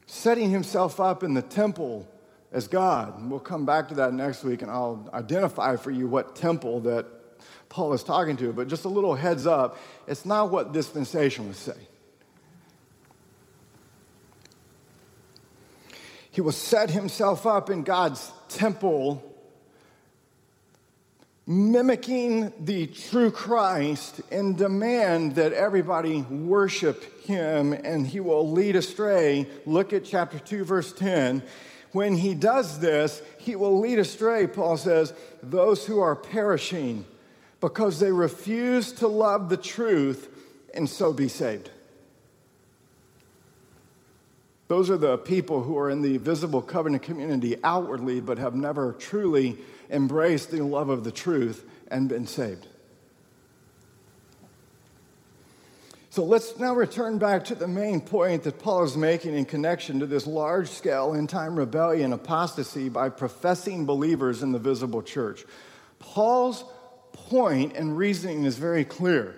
setting 0.06 0.50
himself 0.50 1.00
up 1.00 1.24
in 1.24 1.34
the 1.34 1.42
temple 1.42 2.08
as 2.52 2.68
God. 2.68 3.18
And 3.18 3.28
we'll 3.28 3.40
come 3.40 3.66
back 3.66 3.88
to 3.88 3.94
that 3.96 4.14
next 4.14 4.44
week 4.44 4.62
and 4.62 4.70
I'll 4.70 5.10
identify 5.12 5.74
for 5.74 5.90
you 5.90 6.06
what 6.06 6.36
temple 6.36 6.78
that 6.82 7.06
Paul 7.68 7.92
is 7.92 8.02
talking 8.02 8.36
to. 8.38 8.52
But 8.52 8.68
just 8.68 8.84
a 8.84 8.88
little 8.88 9.14
heads 9.14 9.46
up 9.46 9.78
it's 10.06 10.24
not 10.24 10.50
what 10.50 10.72
dispensation 10.72 11.50
dispensationalists 11.50 11.54
say. 11.54 11.86
He 16.32 16.40
will 16.40 16.52
set 16.52 16.90
himself 16.90 17.46
up 17.46 17.70
in 17.70 17.82
God's 17.82 18.32
temple 18.48 19.26
mimicking 21.46 22.52
the 22.60 22.86
true 22.86 23.30
Christ 23.30 24.20
and 24.30 24.56
demand 24.56 25.34
that 25.34 25.52
everybody 25.52 26.22
worship 26.22 27.24
him 27.24 27.72
and 27.72 28.06
he 28.06 28.20
will 28.20 28.48
lead 28.48 28.76
astray. 28.76 29.48
Look 29.66 29.92
at 29.92 30.04
chapter 30.04 30.38
2, 30.38 30.64
verse 30.64 30.92
10. 30.92 31.42
When 31.90 32.14
he 32.14 32.34
does 32.34 32.78
this, 32.78 33.20
he 33.38 33.56
will 33.56 33.80
lead 33.80 33.98
astray, 33.98 34.46
Paul 34.46 34.76
says, 34.76 35.12
those 35.42 35.84
who 35.84 35.98
are 35.98 36.14
perishing 36.14 37.04
because 37.60 38.00
they 38.00 38.12
refuse 38.12 38.92
to 38.92 39.06
love 39.08 39.48
the 39.48 39.56
truth 39.56 40.28
and 40.74 40.88
so 40.88 41.12
be 41.12 41.28
saved. 41.28 41.70
Those 44.68 44.88
are 44.88 44.96
the 44.96 45.18
people 45.18 45.62
who 45.62 45.76
are 45.78 45.90
in 45.90 46.00
the 46.00 46.18
visible 46.18 46.62
covenant 46.62 47.02
community 47.02 47.56
outwardly, 47.64 48.20
but 48.20 48.38
have 48.38 48.54
never 48.54 48.92
truly 48.92 49.58
embraced 49.90 50.52
the 50.52 50.64
love 50.64 50.88
of 50.90 51.02
the 51.02 51.10
truth 51.10 51.64
and 51.88 52.08
been 52.08 52.26
saved. 52.26 52.68
So 56.10 56.24
let's 56.24 56.58
now 56.58 56.74
return 56.74 57.18
back 57.18 57.44
to 57.46 57.54
the 57.54 57.68
main 57.68 58.00
point 58.00 58.42
that 58.44 58.58
Paul 58.58 58.82
is 58.84 58.96
making 58.96 59.34
in 59.34 59.44
connection 59.44 60.00
to 60.00 60.06
this 60.06 60.26
large 60.26 60.68
scale 60.68 61.14
end 61.14 61.28
time 61.28 61.56
rebellion, 61.56 62.12
apostasy 62.12 62.88
by 62.88 63.08
professing 63.10 63.86
believers 63.86 64.42
in 64.42 64.50
the 64.50 64.58
visible 64.58 65.02
church. 65.02 65.44
Paul's 66.00 66.64
point 67.12 67.76
and 67.76 67.96
reasoning 67.96 68.44
is 68.44 68.56
very 68.56 68.84
clear. 68.84 69.36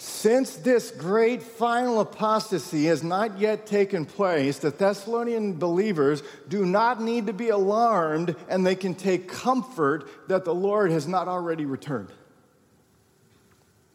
Since 0.00 0.56
this 0.56 0.92
great 0.92 1.42
final 1.42 1.98
apostasy 2.00 2.84
has 2.84 3.02
not 3.02 3.40
yet 3.40 3.66
taken 3.66 4.06
place, 4.06 4.58
the 4.58 4.70
Thessalonian 4.70 5.58
believers 5.58 6.22
do 6.48 6.64
not 6.64 7.02
need 7.02 7.26
to 7.26 7.32
be 7.32 7.48
alarmed 7.48 8.36
and 8.48 8.64
they 8.64 8.76
can 8.76 8.94
take 8.94 9.28
comfort 9.28 10.28
that 10.28 10.44
the 10.44 10.54
Lord 10.54 10.92
has 10.92 11.08
not 11.08 11.26
already 11.26 11.64
returned. 11.64 12.12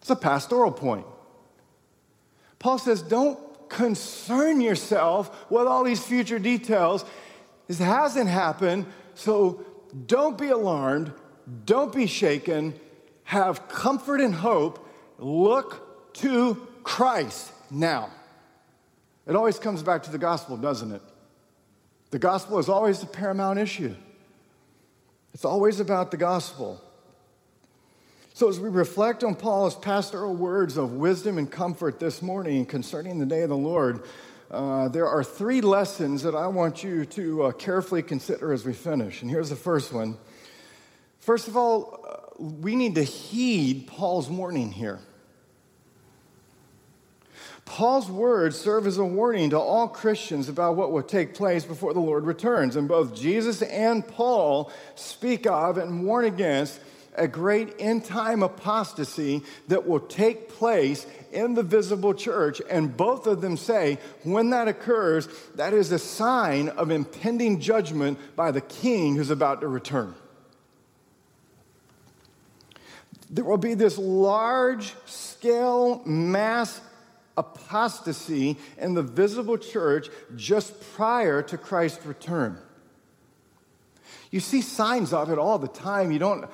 It's 0.02 0.10
a 0.10 0.16
pastoral 0.18 0.74
point. 0.74 1.06
Paul 2.60 2.78
says, 2.78 3.02
don't 3.02 3.40
concern 3.70 4.60
yourself 4.60 5.50
with 5.50 5.68
all 5.68 5.86
these 5.86 6.04
future 6.04 6.40
details. 6.40 7.06
This 7.68 7.80
hasn't 7.80 8.30
happened, 8.30 8.88
so 9.16 9.66
don't 10.06 10.38
be 10.38 10.50
alarmed, 10.50 11.14
don't 11.66 11.94
be 11.94 12.08
shaken, 12.08 12.74
have 13.24 13.68
comfort 13.68 14.22
and 14.22 14.34
hope. 14.34 14.88
Look 15.20 16.14
to 16.16 16.68
Christ 16.84 17.52
now. 17.72 18.10
It 19.26 19.36
always 19.36 19.60
comes 19.60 19.84
back 19.84 20.04
to 20.04 20.12
the 20.12 20.18
gospel, 20.18 20.58
doesn't 20.58 20.92
it? 20.92 21.02
The 22.12 22.20
gospel 22.20 22.60
is 22.60 22.70
always 22.70 23.00
the 23.00 23.06
paramount 23.06 23.60
issue. 23.60 23.96
It's 25.34 25.46
always 25.46 25.80
about 25.80 26.12
the 26.12 26.18
gospel. 26.18 26.82
So, 28.36 28.50
as 28.50 28.60
we 28.60 28.70
reflect 28.70 29.24
on 29.24 29.36
Paul's 29.36 29.76
pastoral 29.76 30.36
words 30.36 30.78
of 30.78 30.94
wisdom 30.94 31.38
and 31.38 31.50
comfort 31.50 32.00
this 32.00 32.22
morning 32.22 32.66
concerning 32.66 33.20
the 33.20 33.26
day 33.26 33.44
of 33.44 33.50
the 33.50 33.58
Lord, 33.58 34.04
uh, 34.52 34.90
there 34.90 35.08
are 35.08 35.24
three 35.24 35.62
lessons 35.62 36.24
that 36.24 36.36
I 36.36 36.48
want 36.48 36.84
you 36.84 37.06
to 37.06 37.44
uh, 37.44 37.52
carefully 37.52 38.04
consider 38.04 38.54
as 38.54 38.66
we 38.66 38.74
finish. 38.74 39.22
And 39.22 39.32
here's 39.32 39.50
the 39.50 39.56
first 39.56 39.94
one. 39.94 40.18
First 41.24 41.48
of 41.48 41.56
all, 41.56 42.06
uh, 42.06 42.44
we 42.44 42.76
need 42.76 42.96
to 42.96 43.04
heed 43.04 43.88
Paul's 43.88 44.30
warning 44.30 44.74
here. 44.74 45.00
Paul's 47.64 48.12
words 48.12 48.60
serve 48.60 48.86
as 48.88 48.98
a 48.98 49.06
warning 49.06 49.52
to 49.52 49.58
all 49.58 49.88
Christians 49.88 50.50
about 50.50 50.76
what 50.76 50.92
will 50.92 51.02
take 51.02 51.34
place 51.34 51.64
before 51.64 51.94
the 51.94 52.02
Lord 52.02 52.26
returns. 52.26 52.76
And 52.76 52.90
both 52.90 53.16
Jesus 53.16 53.62
and 53.62 54.06
Paul 54.06 54.70
speak 54.96 55.48
of 55.48 55.78
and 55.78 56.04
warn 56.04 56.26
against 56.26 56.82
a 57.16 57.30
great 57.30 57.74
end 57.80 58.04
time 58.04 58.44
apostasy 58.44 59.44
that 59.70 59.88
will 59.88 60.02
take 60.02 60.50
place 60.50 61.08
in 61.32 61.54
the 61.54 61.64
visible 61.64 62.14
church. 62.14 62.62
And 62.70 62.98
both 62.98 63.28
of 63.28 63.40
them 63.40 63.56
say 63.56 63.98
when 64.24 64.50
that 64.50 64.68
occurs, 64.68 65.30
that 65.56 65.74
is 65.74 65.90
a 65.94 66.00
sign 66.00 66.68
of 66.68 66.92
impending 66.92 67.62
judgment 67.62 68.20
by 68.36 68.52
the 68.52 68.60
king 68.60 69.16
who's 69.16 69.30
about 69.30 69.62
to 69.62 69.70
return. 69.70 70.16
There 73.34 73.44
will 73.44 73.58
be 73.58 73.74
this 73.74 73.98
large 73.98 74.94
scale 75.08 76.04
mass 76.06 76.80
apostasy 77.36 78.58
in 78.78 78.94
the 78.94 79.02
visible 79.02 79.58
church 79.58 80.10
just 80.36 80.80
prior 80.94 81.42
to 81.42 81.58
Christ's 81.58 82.06
return. 82.06 82.60
You 84.30 84.40
see 84.40 84.62
signs 84.62 85.14
of 85.14 85.32
it 85.32 85.40
all 85.40 85.58
the 85.58 85.68
time 85.68 86.12
you 86.12 86.20
don't, 86.20 86.46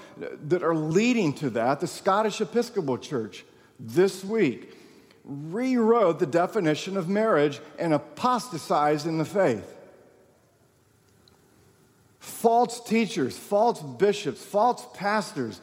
that 0.47 0.63
are 0.63 0.73
leading 0.75 1.33
to 1.33 1.49
that. 1.49 1.81
The 1.81 1.87
Scottish 1.87 2.39
Episcopal 2.39 2.97
Church 2.97 3.43
this 3.77 4.23
week 4.23 4.73
rewrote 5.25 6.19
the 6.19 6.25
definition 6.25 6.95
of 6.95 7.09
marriage 7.09 7.59
and 7.77 7.93
apostatized 7.93 9.05
in 9.05 9.17
the 9.17 9.25
faith. 9.25 9.75
False 12.19 12.81
teachers, 12.81 13.37
false 13.37 13.81
bishops, 13.81 14.41
false 14.41 14.85
pastors 14.93 15.59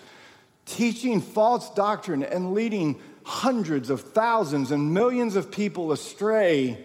teaching 0.67 1.21
false 1.21 1.71
doctrine 1.71 2.23
and 2.23 2.53
leading 2.53 3.01
hundreds 3.25 3.91
of 3.91 4.01
thousands 4.01 4.71
and 4.71 4.93
millions 4.93 5.37
of 5.37 5.51
people 5.51 5.93
astray, 5.93 6.85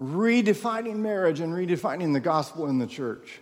redefining 0.00 0.96
marriage 0.96 1.40
and 1.40 1.52
redefining 1.52 2.12
the 2.12 2.20
gospel 2.20 2.66
in 2.66 2.78
the 2.78 2.86
church. 2.86 3.40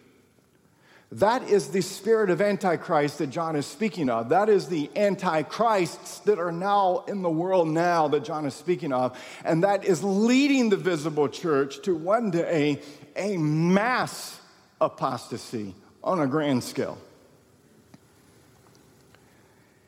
That 1.13 1.51
is 1.51 1.69
the 1.69 1.81
spirit 1.81 2.31
of 2.31 2.41
Antichrist 2.41 3.19
that 3.19 3.31
John 3.31 3.57
is 3.57 3.67
speaking 3.67 4.09
of. 4.09 4.29
That 4.29 4.49
is 4.49 4.69
the 4.69 4.89
Antichrists 4.95 6.21
that 6.21 6.39
are 6.39 6.53
now 6.53 7.05
in 7.09 7.23
the 7.23 7.31
world 7.31 7.67
now 7.67 8.07
that 8.09 8.23
John 8.23 8.47
is 8.47 8.55
speaking 8.55 8.93
of. 8.93 9.19
And 9.45 9.65
that 9.65 9.85
is 9.85 10.05
leading 10.05 10.69
the 10.69 10.77
visible 10.77 11.29
church 11.29 11.83
to 11.83 11.97
one 11.97 12.31
day 12.31 12.81
a 13.17 13.37
mass 13.39 14.41
apostasy 14.81 15.75
on 16.05 16.21
a 16.21 16.29
grand 16.29 16.63
scale. 16.63 16.97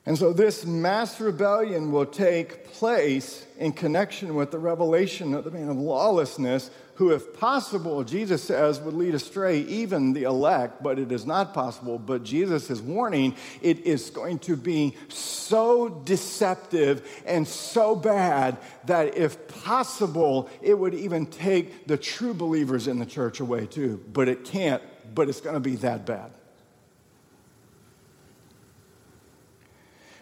And 0.04 0.18
so 0.18 0.32
this 0.32 0.66
mass 0.66 1.20
rebellion 1.20 1.92
will 1.92 2.06
take 2.06 2.72
place 2.72 3.46
in 3.56 3.72
connection 3.72 4.34
with 4.34 4.50
the 4.50 4.58
revelation 4.58 5.32
of 5.32 5.44
the 5.44 5.52
man 5.52 5.68
of 5.68 5.76
lawlessness, 5.76 6.70
who, 6.96 7.10
if 7.10 7.38
possible, 7.38 8.02
Jesus 8.02 8.42
says, 8.42 8.80
would 8.80 8.94
lead 8.94 9.14
astray 9.14 9.60
even 9.60 10.12
the 10.12 10.24
elect, 10.24 10.82
but 10.82 10.98
it 10.98 11.12
is 11.12 11.24
not 11.24 11.54
possible. 11.54 11.98
But 11.98 12.24
Jesus 12.24 12.68
is 12.68 12.82
warning 12.82 13.36
it 13.62 13.86
is 13.86 14.10
going 14.10 14.40
to 14.40 14.56
be 14.56 14.96
so 15.08 15.88
deceptive 15.88 17.08
and 17.24 17.46
so 17.46 17.94
bad 17.94 18.58
that, 18.86 19.16
if 19.16 19.46
possible, 19.62 20.50
it 20.60 20.76
would 20.76 20.94
even 20.94 21.26
take 21.26 21.86
the 21.86 21.96
true 21.96 22.34
believers 22.34 22.88
in 22.88 22.98
the 22.98 23.06
church 23.06 23.38
away 23.38 23.66
too. 23.66 24.02
But 24.12 24.28
it 24.28 24.44
can't, 24.44 24.82
but 25.14 25.28
it's 25.28 25.40
going 25.40 25.54
to 25.54 25.60
be 25.60 25.76
that 25.76 26.04
bad. 26.06 26.32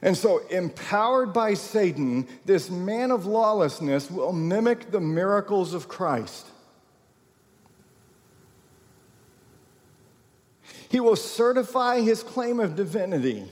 And 0.03 0.17
so, 0.17 0.39
empowered 0.49 1.33
by 1.33 1.55
Satan, 1.55 2.27
this 2.47 2.71
man 2.71 3.11
of 3.11 3.27
lawlessness 3.27 4.11
will 4.11 4.33
mimic 4.33 4.91
the 4.91 5.01
miracles 5.01 5.75
of 5.75 5.89
Christ. 5.89 6.47
He 10.89 11.01
will 11.01 11.17
certify 11.17 12.01
his 12.01 12.23
claim 12.23 12.61
of 12.61 12.77
divinity. 12.77 13.45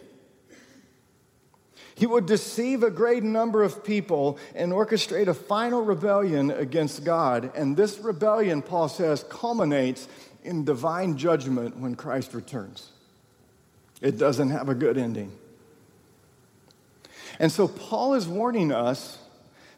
He 1.94 2.06
will 2.06 2.20
deceive 2.20 2.82
a 2.82 2.90
great 2.90 3.22
number 3.24 3.62
of 3.62 3.84
people 3.84 4.38
and 4.54 4.72
orchestrate 4.72 5.26
a 5.26 5.34
final 5.34 5.82
rebellion 5.82 6.50
against 6.50 7.04
God. 7.04 7.50
And 7.54 7.76
this 7.76 7.98
rebellion, 7.98 8.62
Paul 8.62 8.88
says, 8.88 9.24
culminates 9.28 10.08
in 10.44 10.64
divine 10.64 11.16
judgment 11.16 11.76
when 11.76 11.94
Christ 11.94 12.34
returns. 12.34 12.90
It 14.00 14.16
doesn't 14.16 14.50
have 14.50 14.68
a 14.68 14.74
good 14.74 14.96
ending. 14.96 15.32
And 17.38 17.52
so 17.52 17.68
Paul 17.68 18.14
is 18.14 18.26
warning 18.26 18.72
us 18.72 19.18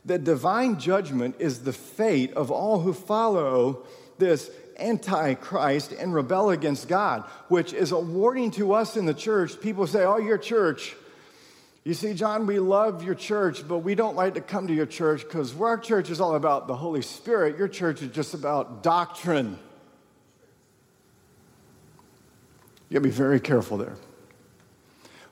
that 0.05 0.25
divine 0.25 0.79
judgment 0.79 1.37
is 1.39 1.61
the 1.61 1.73
fate 1.73 2.33
of 2.33 2.51
all 2.51 2.81
who 2.81 2.93
follow 2.93 3.85
this 4.19 4.51
antichrist 4.79 5.93
and 5.93 6.15
rebel 6.15 6.51
against 6.51 6.89
God, 6.89 7.25
which 7.49 7.73
is 7.75 7.93
a 7.93 7.99
warning 7.99 8.51
to 8.53 8.73
us 8.73 8.97
in 8.97 9.05
the 9.05 9.15
church. 9.15 9.61
People 9.61 9.87
say, 9.87 10.05
Oh, 10.05 10.17
your 10.19 10.39
church. 10.39 10.97
You 11.85 11.95
see, 11.95 12.13
John, 12.13 12.47
we 12.47 12.59
love 12.59 13.03
your 13.03 13.15
church, 13.15 13.67
but 13.67 13.79
we 13.79 13.95
don't 13.95 14.15
like 14.15 14.35
to 14.35 14.43
come 14.43 14.67
to 14.67 14.75
your 14.75 14.87
church 14.87 15.23
because 15.23 15.59
our 15.59 15.79
church 15.79 16.11
is 16.11 16.21
all 16.21 16.35
about 16.35 16.67
the 16.67 16.77
Holy 16.77 17.01
Spirit. 17.01 17.59
Your 17.59 17.69
church 17.69 18.03
is 18.03 18.11
just 18.11 18.35
about 18.35 18.83
doctrine. 18.83 19.59
You 22.89 22.95
gotta 22.95 23.05
be 23.05 23.11
very 23.11 23.41
careful 23.41 23.79
there. 23.79 23.97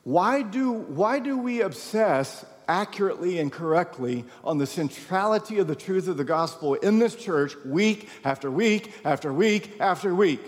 Why 0.09 0.41
do, 0.41 0.73
why 0.73 1.19
do 1.19 1.37
we 1.37 1.61
obsess 1.61 2.43
accurately 2.67 3.39
and 3.39 3.53
correctly 3.53 4.25
on 4.43 4.57
the 4.57 4.67
centrality 4.67 5.59
of 5.59 5.67
the 5.67 5.77
truth 5.77 6.09
of 6.09 6.17
the 6.17 6.25
gospel 6.25 6.77
in 6.77 6.99
this 6.99 7.15
church 7.15 7.55
week 7.67 8.09
after 8.25 8.51
week 8.51 8.95
after 9.05 9.31
week 9.31 9.79
after 9.79 10.15
week? 10.15 10.41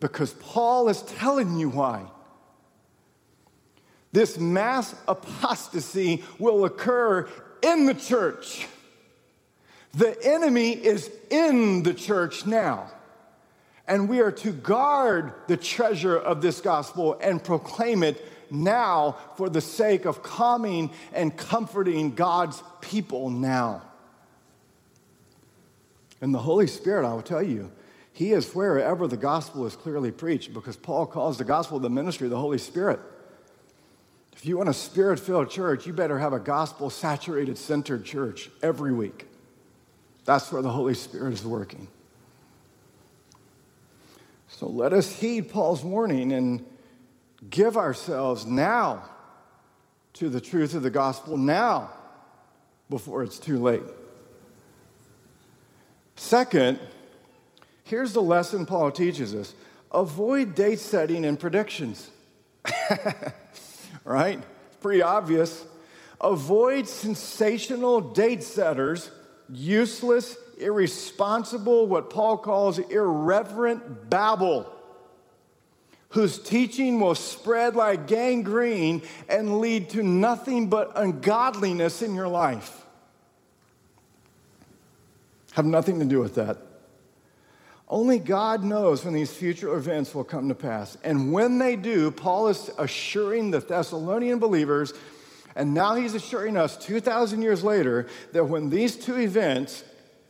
Because 0.00 0.34
Paul 0.34 0.90
is 0.90 1.00
telling 1.00 1.58
you 1.58 1.70
why. 1.70 2.04
This 4.12 4.38
mass 4.38 4.94
apostasy 5.08 6.22
will 6.38 6.66
occur 6.66 7.26
in 7.62 7.86
the 7.86 7.94
church. 7.94 8.66
The 9.94 10.14
enemy 10.22 10.72
is 10.72 11.10
in 11.30 11.84
the 11.84 11.94
church 11.94 12.44
now. 12.44 12.90
And 13.88 14.10
we 14.10 14.20
are 14.20 14.32
to 14.32 14.52
guard 14.52 15.32
the 15.46 15.56
treasure 15.56 16.18
of 16.18 16.42
this 16.42 16.60
gospel 16.60 17.16
and 17.22 17.42
proclaim 17.42 18.02
it 18.02 18.22
now 18.54 19.16
for 19.36 19.48
the 19.48 19.60
sake 19.60 20.04
of 20.04 20.22
calming 20.22 20.90
and 21.12 21.36
comforting 21.36 22.14
God's 22.14 22.62
people 22.80 23.30
now. 23.30 23.82
And 26.20 26.34
the 26.34 26.38
Holy 26.38 26.66
Spirit, 26.66 27.06
I 27.06 27.12
will 27.12 27.22
tell 27.22 27.42
you, 27.42 27.70
He 28.12 28.32
is 28.32 28.54
wherever 28.54 29.06
the 29.06 29.16
gospel 29.16 29.66
is 29.66 29.76
clearly 29.76 30.10
preached 30.10 30.54
because 30.54 30.76
Paul 30.76 31.06
calls 31.06 31.38
the 31.38 31.44
gospel 31.44 31.78
the 31.78 31.90
ministry 31.90 32.26
of 32.26 32.30
the 32.30 32.38
Holy 32.38 32.58
Spirit. 32.58 33.00
If 34.32 34.46
you 34.46 34.58
want 34.58 34.68
a 34.68 34.74
spirit 34.74 35.20
filled 35.20 35.50
church, 35.50 35.86
you 35.86 35.92
better 35.92 36.18
have 36.18 36.32
a 36.32 36.38
gospel 36.38 36.90
saturated, 36.90 37.56
centered 37.56 38.04
church 38.04 38.50
every 38.62 38.92
week. 38.92 39.26
That's 40.24 40.50
where 40.50 40.62
the 40.62 40.70
Holy 40.70 40.94
Spirit 40.94 41.34
is 41.34 41.44
working. 41.44 41.88
So 44.48 44.68
let 44.68 44.92
us 44.92 45.18
heed 45.18 45.50
Paul's 45.50 45.82
warning 45.82 46.32
and 46.32 46.64
give 47.50 47.76
ourselves 47.76 48.46
now 48.46 49.04
to 50.14 50.28
the 50.28 50.40
truth 50.40 50.74
of 50.74 50.82
the 50.82 50.90
gospel 50.90 51.36
now 51.36 51.90
before 52.88 53.22
it's 53.22 53.38
too 53.38 53.58
late. 53.58 53.82
Second, 56.16 56.78
here's 57.84 58.12
the 58.12 58.22
lesson 58.22 58.66
Paul 58.66 58.90
teaches 58.90 59.34
us 59.34 59.54
avoid 59.92 60.54
date 60.54 60.80
setting 60.80 61.24
and 61.24 61.38
predictions. 61.38 62.10
right? 64.04 64.42
Pretty 64.80 65.02
obvious. 65.02 65.64
Avoid 66.20 66.88
sensational 66.88 68.00
date 68.00 68.42
setters, 68.42 69.10
useless 69.48 70.36
irresponsible, 70.58 71.86
what 71.86 72.10
Paul 72.10 72.38
calls 72.38 72.78
irreverent 72.78 74.08
babble, 74.08 74.72
whose 76.14 76.38
teaching 76.38 77.00
will 77.00 77.16
spread 77.16 77.74
like 77.74 78.06
gangrene 78.06 79.02
and 79.28 79.58
lead 79.58 79.90
to 79.90 80.00
nothing 80.00 80.68
but 80.68 80.92
ungodliness 80.94 82.02
in 82.02 82.14
your 82.14 82.28
life. 82.28 82.86
Have 85.54 85.66
nothing 85.66 85.98
to 85.98 86.04
do 86.04 86.20
with 86.20 86.36
that. 86.36 86.58
Only 87.88 88.20
God 88.20 88.62
knows 88.62 89.04
when 89.04 89.12
these 89.12 89.32
future 89.32 89.74
events 89.74 90.14
will 90.14 90.22
come 90.22 90.48
to 90.48 90.54
pass. 90.54 90.96
And 91.02 91.32
when 91.32 91.58
they 91.58 91.74
do, 91.74 92.12
Paul 92.12 92.46
is 92.46 92.70
assuring 92.78 93.50
the 93.50 93.58
Thessalonian 93.58 94.38
believers, 94.38 94.94
and 95.56 95.74
now 95.74 95.96
he's 95.96 96.14
assuring 96.14 96.56
us 96.56 96.76
2,000 96.76 97.42
years 97.42 97.64
later, 97.64 98.06
that 98.32 98.44
when 98.44 98.70
these 98.70 98.94
two 98.94 99.18
events 99.18 99.82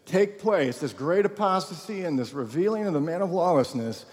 take 0.06 0.38
place, 0.38 0.78
this 0.78 0.94
great 0.94 1.26
apostasy 1.26 2.04
and 2.04 2.18
this 2.18 2.32
revealing 2.32 2.86
of 2.86 2.94
the 2.94 3.00
man 3.02 3.20
of 3.20 3.30
lawlessness, 3.30 4.06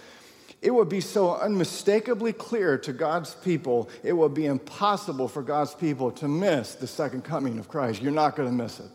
it 0.61 0.71
would 0.71 0.89
be 0.89 1.01
so 1.01 1.35
unmistakably 1.35 2.33
clear 2.33 2.77
to 2.79 2.93
God's 2.93 3.33
people, 3.35 3.89
it 4.03 4.13
would 4.13 4.33
be 4.33 4.45
impossible 4.45 5.27
for 5.27 5.41
God's 5.41 5.73
people 5.73 6.11
to 6.11 6.27
miss 6.27 6.75
the 6.75 6.85
second 6.85 7.23
coming 7.23 7.57
of 7.57 7.67
Christ. 7.67 8.01
You're 8.01 8.11
not 8.11 8.35
going 8.35 8.47
to 8.47 8.55
miss 8.55 8.79
it. 8.79 8.91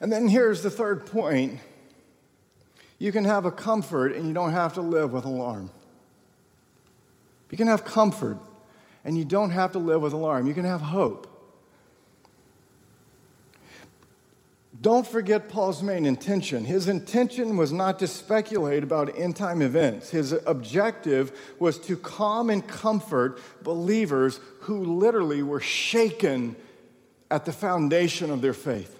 And 0.00 0.10
then 0.10 0.28
here's 0.28 0.62
the 0.62 0.70
third 0.70 1.06
point 1.06 1.60
you 2.98 3.12
can 3.12 3.24
have 3.24 3.44
a 3.44 3.52
comfort 3.52 4.12
and 4.14 4.26
you 4.26 4.32
don't 4.32 4.52
have 4.52 4.74
to 4.74 4.80
live 4.80 5.12
with 5.12 5.24
alarm. 5.24 5.70
You 7.50 7.56
can 7.56 7.68
have 7.68 7.84
comfort 7.84 8.38
and 9.04 9.16
you 9.16 9.24
don't 9.24 9.50
have 9.50 9.72
to 9.72 9.78
live 9.78 10.02
with 10.02 10.12
alarm. 10.12 10.46
You 10.46 10.54
can 10.54 10.64
have 10.64 10.80
hope. 10.80 11.27
Don't 14.80 15.06
forget 15.06 15.48
Paul's 15.48 15.82
main 15.82 16.06
intention. 16.06 16.64
His 16.64 16.86
intention 16.86 17.56
was 17.56 17.72
not 17.72 17.98
to 17.98 18.06
speculate 18.06 18.84
about 18.84 19.18
end 19.18 19.34
time 19.34 19.60
events. 19.60 20.10
His 20.10 20.32
objective 20.46 21.36
was 21.58 21.78
to 21.80 21.96
calm 21.96 22.48
and 22.48 22.66
comfort 22.66 23.40
believers 23.62 24.38
who 24.60 24.84
literally 24.84 25.42
were 25.42 25.60
shaken 25.60 26.54
at 27.28 27.44
the 27.44 27.52
foundation 27.52 28.30
of 28.30 28.40
their 28.40 28.54
faith. 28.54 28.94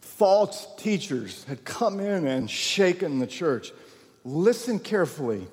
False 0.00 0.68
teachers 0.76 1.44
had 1.44 1.64
come 1.64 1.98
in 1.98 2.26
and 2.26 2.48
shaken 2.48 3.18
the 3.18 3.26
church. 3.26 3.72
Listen 4.24 4.78
carefully. 4.78 5.48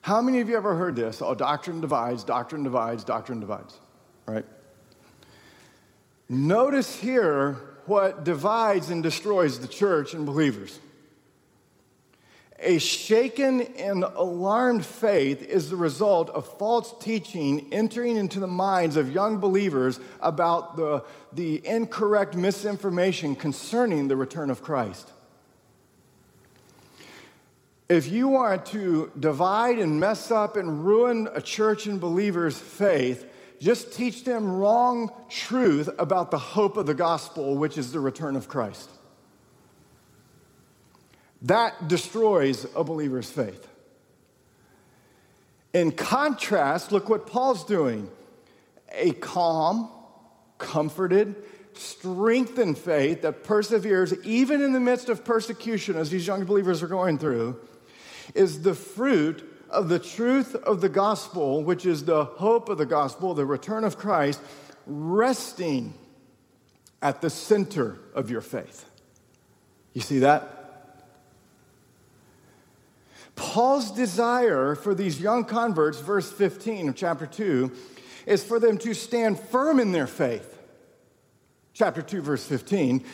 How 0.00 0.20
many 0.20 0.40
of 0.40 0.48
you 0.48 0.56
ever 0.56 0.74
heard 0.74 0.96
this? 0.96 1.22
Oh, 1.22 1.34
doctrine 1.34 1.80
divides, 1.80 2.24
doctrine 2.24 2.64
divides, 2.64 3.04
doctrine 3.04 3.38
divides, 3.38 3.78
right? 4.26 4.46
Notice 6.32 6.94
here 6.94 7.54
what 7.86 8.22
divides 8.22 8.88
and 8.88 9.02
destroys 9.02 9.58
the 9.58 9.66
church 9.66 10.14
and 10.14 10.24
believers. 10.24 10.78
A 12.60 12.78
shaken 12.78 13.62
and 13.62 14.04
alarmed 14.04 14.86
faith 14.86 15.42
is 15.42 15.70
the 15.70 15.76
result 15.76 16.30
of 16.30 16.46
false 16.56 16.94
teaching 17.00 17.66
entering 17.72 18.16
into 18.16 18.38
the 18.38 18.46
minds 18.46 18.94
of 18.94 19.12
young 19.12 19.38
believers 19.38 19.98
about 20.20 20.76
the, 20.76 21.02
the 21.32 21.66
incorrect 21.66 22.36
misinformation 22.36 23.34
concerning 23.34 24.06
the 24.06 24.14
return 24.14 24.50
of 24.50 24.62
Christ. 24.62 25.10
If 27.88 28.06
you 28.06 28.28
want 28.28 28.66
to 28.66 29.10
divide 29.18 29.80
and 29.80 29.98
mess 29.98 30.30
up 30.30 30.56
and 30.56 30.86
ruin 30.86 31.28
a 31.34 31.40
church 31.40 31.86
and 31.86 32.00
believers' 32.00 32.56
faith, 32.56 33.26
just 33.60 33.92
teach 33.92 34.24
them 34.24 34.50
wrong 34.50 35.12
truth 35.28 35.90
about 35.98 36.30
the 36.30 36.38
hope 36.38 36.76
of 36.76 36.86
the 36.86 36.94
gospel, 36.94 37.56
which 37.56 37.76
is 37.76 37.92
the 37.92 38.00
return 38.00 38.34
of 38.34 38.48
Christ. 38.48 38.90
That 41.42 41.88
destroys 41.88 42.66
a 42.74 42.82
believer's 42.82 43.30
faith. 43.30 43.66
In 45.72 45.92
contrast, 45.92 46.90
look 46.90 47.08
what 47.08 47.26
Paul's 47.26 47.64
doing 47.64 48.10
a 48.92 49.12
calm, 49.12 49.88
comforted, 50.58 51.36
strengthened 51.74 52.76
faith 52.76 53.22
that 53.22 53.44
perseveres 53.44 54.12
even 54.24 54.62
in 54.62 54.72
the 54.72 54.80
midst 54.80 55.08
of 55.08 55.24
persecution, 55.24 55.96
as 55.96 56.10
these 56.10 56.26
young 56.26 56.44
believers 56.44 56.82
are 56.82 56.88
going 56.88 57.18
through, 57.18 57.60
is 58.34 58.62
the 58.62 58.74
fruit 58.74 59.49
of 59.70 59.88
the 59.88 59.98
truth 59.98 60.54
of 60.54 60.80
the 60.80 60.88
gospel, 60.88 61.62
which 61.62 61.86
is 61.86 62.04
the 62.04 62.24
hope 62.24 62.68
of 62.68 62.78
the 62.78 62.86
gospel, 62.86 63.34
the 63.34 63.46
return 63.46 63.84
of 63.84 63.96
Christ, 63.96 64.40
resting 64.86 65.94
at 67.02 67.20
the 67.20 67.30
center 67.30 67.98
of 68.14 68.30
your 68.30 68.40
faith. 68.40 68.84
You 69.92 70.00
see 70.00 70.20
that? 70.20 70.56
Paul's 73.36 73.90
desire 73.90 74.74
for 74.74 74.94
these 74.94 75.20
young 75.20 75.44
converts, 75.44 75.98
verse 76.00 76.30
15 76.30 76.90
of 76.90 76.96
chapter 76.96 77.26
2, 77.26 77.72
is 78.26 78.44
for 78.44 78.60
them 78.60 78.76
to 78.78 78.94
stand 78.94 79.40
firm 79.40 79.80
in 79.80 79.92
their 79.92 80.06
faith. 80.06 80.58
Chapter 81.72 82.02
2, 82.02 82.20
verse 82.20 82.44
15 82.44 83.04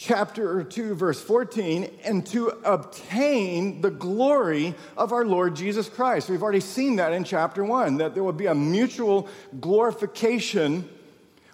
chapter 0.00 0.62
2, 0.62 0.94
verse 0.94 1.20
14, 1.20 1.90
and 2.04 2.24
to 2.24 2.50
obtain 2.64 3.80
the 3.80 3.90
glory 3.90 4.76
of 4.96 5.12
our 5.12 5.24
Lord 5.24 5.56
Jesus 5.56 5.88
Christ. 5.88 6.30
We've 6.30 6.42
already 6.42 6.60
seen 6.60 6.96
that 6.96 7.12
in 7.12 7.24
chapter 7.24 7.64
1, 7.64 7.96
that 7.96 8.14
there 8.14 8.22
will 8.22 8.32
be 8.32 8.46
a 8.46 8.54
mutual 8.54 9.28
glorification 9.60 10.88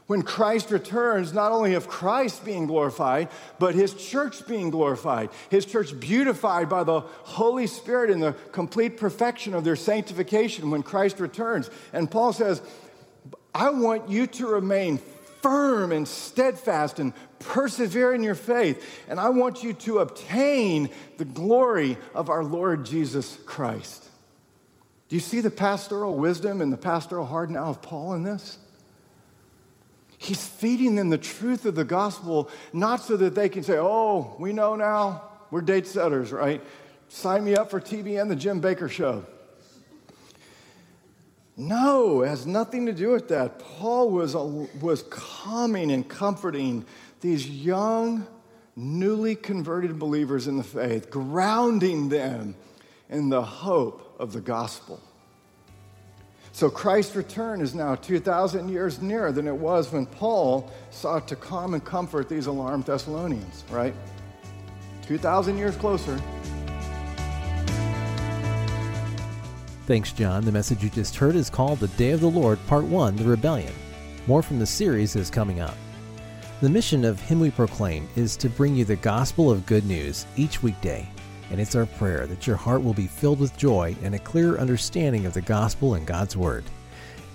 when 0.09 0.21
Christ 0.21 0.71
returns, 0.71 1.33
not 1.33 1.53
only 1.53 1.73
of 1.73 1.89
Christ 1.89 2.45
being 2.45 2.67
glorified, 2.67 3.31
but 3.59 3.75
his 3.75 3.95
church 3.95 4.47
being 4.47 4.69
glorified, 4.69 5.31
his 5.49 5.65
church 5.65 5.99
beautified 5.99 6.69
by 6.69 6.85
the 6.85 7.01
Holy 7.01 7.67
Spirit 7.67 8.11
in 8.11 8.21
the 8.21 8.35
complete 8.53 8.99
perfection 8.99 9.55
of 9.55 9.65
their 9.65 9.77
sanctification 9.77 10.71
when 10.71 10.83
Christ 10.83 11.19
returns. 11.19 11.71
And 11.95 12.11
Paul 12.11 12.35
says, 12.35 12.61
I 13.55 13.71
want 13.71 14.11
you 14.11 14.27
to 14.27 14.49
remain 14.49 14.99
firm 15.45 15.93
and 15.93 16.09
steadfast 16.09 16.99
and 16.99 17.13
persevere 17.39 18.15
in 18.15 18.23
your 18.23 18.35
faith. 18.35 18.83
And 19.11 19.21
I 19.21 19.29
want 19.29 19.63
you 19.63 19.75
to 19.75 19.99
obtain 19.99 20.89
the 21.19 21.27
glory 21.27 21.99
of 22.15 22.31
our 22.31 22.43
Lord 22.43 22.87
Jesus 22.87 23.39
Christ. 23.45 24.09
Do 25.11 25.17
you 25.17 25.21
see 25.21 25.43
the 25.43 25.51
pastoral 25.51 26.17
wisdom 26.17 26.63
and 26.63 26.73
the 26.73 26.79
pastoral 26.79 27.27
heart 27.27 27.51
now 27.51 27.67
of 27.67 27.83
Paul 27.83 28.15
in 28.15 28.23
this? 28.23 28.57
He's 30.17 30.47
feeding 30.47 30.95
them 30.95 31.11
the 31.11 31.19
truth 31.19 31.67
of 31.67 31.75
the 31.75 31.85
gospel, 31.85 32.49
not 32.73 33.03
so 33.03 33.15
that 33.19 33.35
they 33.35 33.51
can 33.51 33.63
say, 33.63 33.77
oh, 33.77 34.35
we 34.39 34.55
know 34.55 34.77
now, 34.77 35.25
we're 35.51 35.61
date 35.61 35.87
setters, 35.87 36.33
right? 36.33 36.63
Sign 37.11 37.45
me 37.45 37.55
up 37.55 37.71
for 37.71 37.83
TBN, 37.83 38.31
the 38.31 38.37
Jim 38.37 38.63
Bakker 38.63 38.91
show. 38.91 39.27
No, 41.57 42.23
it 42.23 42.29
has 42.29 42.47
nothing 42.47 42.87
to 42.87 42.93
do 42.93 43.11
with 43.11 43.29
that. 43.29 43.59
Paul 43.61 44.11
was, 44.11 44.35
was 44.35 45.05
calming 45.09 45.93
and 45.93 46.09
comforting 46.09 46.85
these 47.21 47.49
young 47.49 48.27
newly 48.77 49.37
converted 49.37 49.99
believers 49.99 50.49
in 50.49 50.57
the 50.57 50.65
faith, 50.65 51.11
grounding 51.11 52.09
them 52.09 52.57
in 53.09 53.29
the 53.29 53.43
hope 53.43 54.17
of 54.19 54.33
the 54.33 54.41
gospel. 54.41 55.01
So 56.51 56.71
Christ's 56.71 57.17
return 57.17 57.61
is 57.61 57.75
now 57.75 57.97
2,000 57.97 58.69
years 58.69 59.03
nearer 59.03 59.33
than 59.33 59.49
it 59.49 59.57
was 59.57 59.93
when 59.93 60.07
Paul 60.07 60.71
sought 60.91 61.27
to 61.29 61.37
calm 61.37 61.75
and 61.75 61.85
comfort 61.85 62.29
these 62.29 62.47
alarmed 62.47 62.85
Thessalonians, 62.85 63.65
right? 63.71 63.95
2,000 65.03 65.59
years 65.59 65.77
closer. 65.77 66.21
Thanks, 69.87 70.13
John. 70.13 70.47
The 70.47 70.53
message 70.53 70.83
you 70.83 70.89
just 70.89 71.15
heard 71.15 71.37
is 71.37 71.51
called 71.51 71.79
The 71.79 71.89
Day 71.89 72.13
of 72.13 72.23
the 72.23 72.31
Lord, 72.31 72.59
Part 72.67 72.85
1 72.85 73.17
The 73.17 73.25
Rebellion. 73.25 73.75
More 74.27 74.43
from 74.43 74.59
the 74.59 74.65
series 74.65 75.15
is 75.15 75.29
coming 75.29 75.61
up. 75.61 75.77
The 76.63 76.71
mission 76.71 77.05
of 77.05 77.21
Him 77.21 77.39
We 77.39 77.51
Proclaim 77.51 78.09
is 78.17 78.35
to 78.39 78.49
bring 78.49 78.75
you 78.75 78.87
the 78.87 78.97
gospel 78.97 79.51
of 79.51 79.67
good 79.67 79.85
news 79.85 80.25
each 80.37 80.63
weekday, 80.63 81.07
and 81.51 81.61
it's 81.61 81.75
our 81.75 81.85
prayer 81.85 82.27
that 82.27 82.47
your 82.47 82.57
heart 82.57 82.83
will 82.83 82.95
be 82.95 83.07
filled 83.07 83.39
with 83.39 83.59
joy 83.59 83.95
and 84.03 84.15
a 84.15 84.19
clear 84.19 84.57
understanding 84.57 85.27
of 85.27 85.35
the 85.35 85.43
gospel 85.43 85.97
and 85.97 86.07
God's 86.07 86.35
Word. 86.35 86.65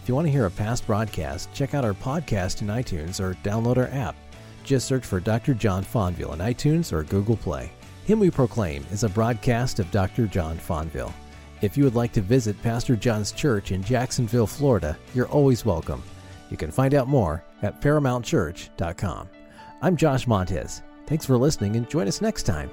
If 0.02 0.10
you 0.10 0.16
want 0.16 0.26
to 0.26 0.32
hear 0.32 0.48
a 0.48 0.52
past 0.52 0.88
broadcast, 0.88 1.54
check 1.54 1.76
out 1.76 1.86
our 1.86 1.94
podcast 1.94 2.64
in 2.64 2.68
iTunes 2.70 3.20
or 3.20 3.36
download 3.44 3.78
our 3.78 3.90
app. 3.90 4.16
Just 4.64 4.88
search 4.88 5.06
for 5.06 5.20
Dr. 5.20 5.54
John 5.54 5.84
Fonville 5.84 6.34
in 6.34 6.40
iTunes 6.40 6.92
or 6.92 7.04
Google 7.04 7.38
Play. 7.38 7.72
Him 8.06 8.20
We 8.20 8.32
Proclaim 8.32 8.84
is 8.90 9.04
a 9.04 9.10
broadcast 9.10 9.78
of 9.78 9.92
Dr. 9.92 10.26
John 10.26 10.58
Fonville. 10.58 11.14
If 11.62 11.76
you 11.76 11.84
would 11.84 11.96
like 11.96 12.14
to 12.14 12.22
visit 12.22 12.62
Pastor 12.62 12.96
John's 12.96 13.34
church 13.34 13.72
in 13.72 13.84
Jacksonville, 13.84 14.48
Florida, 14.48 14.98
you're 15.14 15.28
always 15.28 15.66
welcome. 15.66 16.02
You 16.50 16.56
can 16.56 16.72
find 16.72 16.94
out 16.94 17.08
more 17.08 17.44
at 17.62 17.82
ParamountChurch.com. 17.82 19.30
I'm 19.82 19.98
Josh 19.98 20.26
Montez. 20.26 20.82
Thanks 21.06 21.26
for 21.26 21.38
listening 21.38 21.76
and 21.76 21.90
join 21.90 22.08
us 22.08 22.22
next 22.22 22.44
time. 22.44 22.70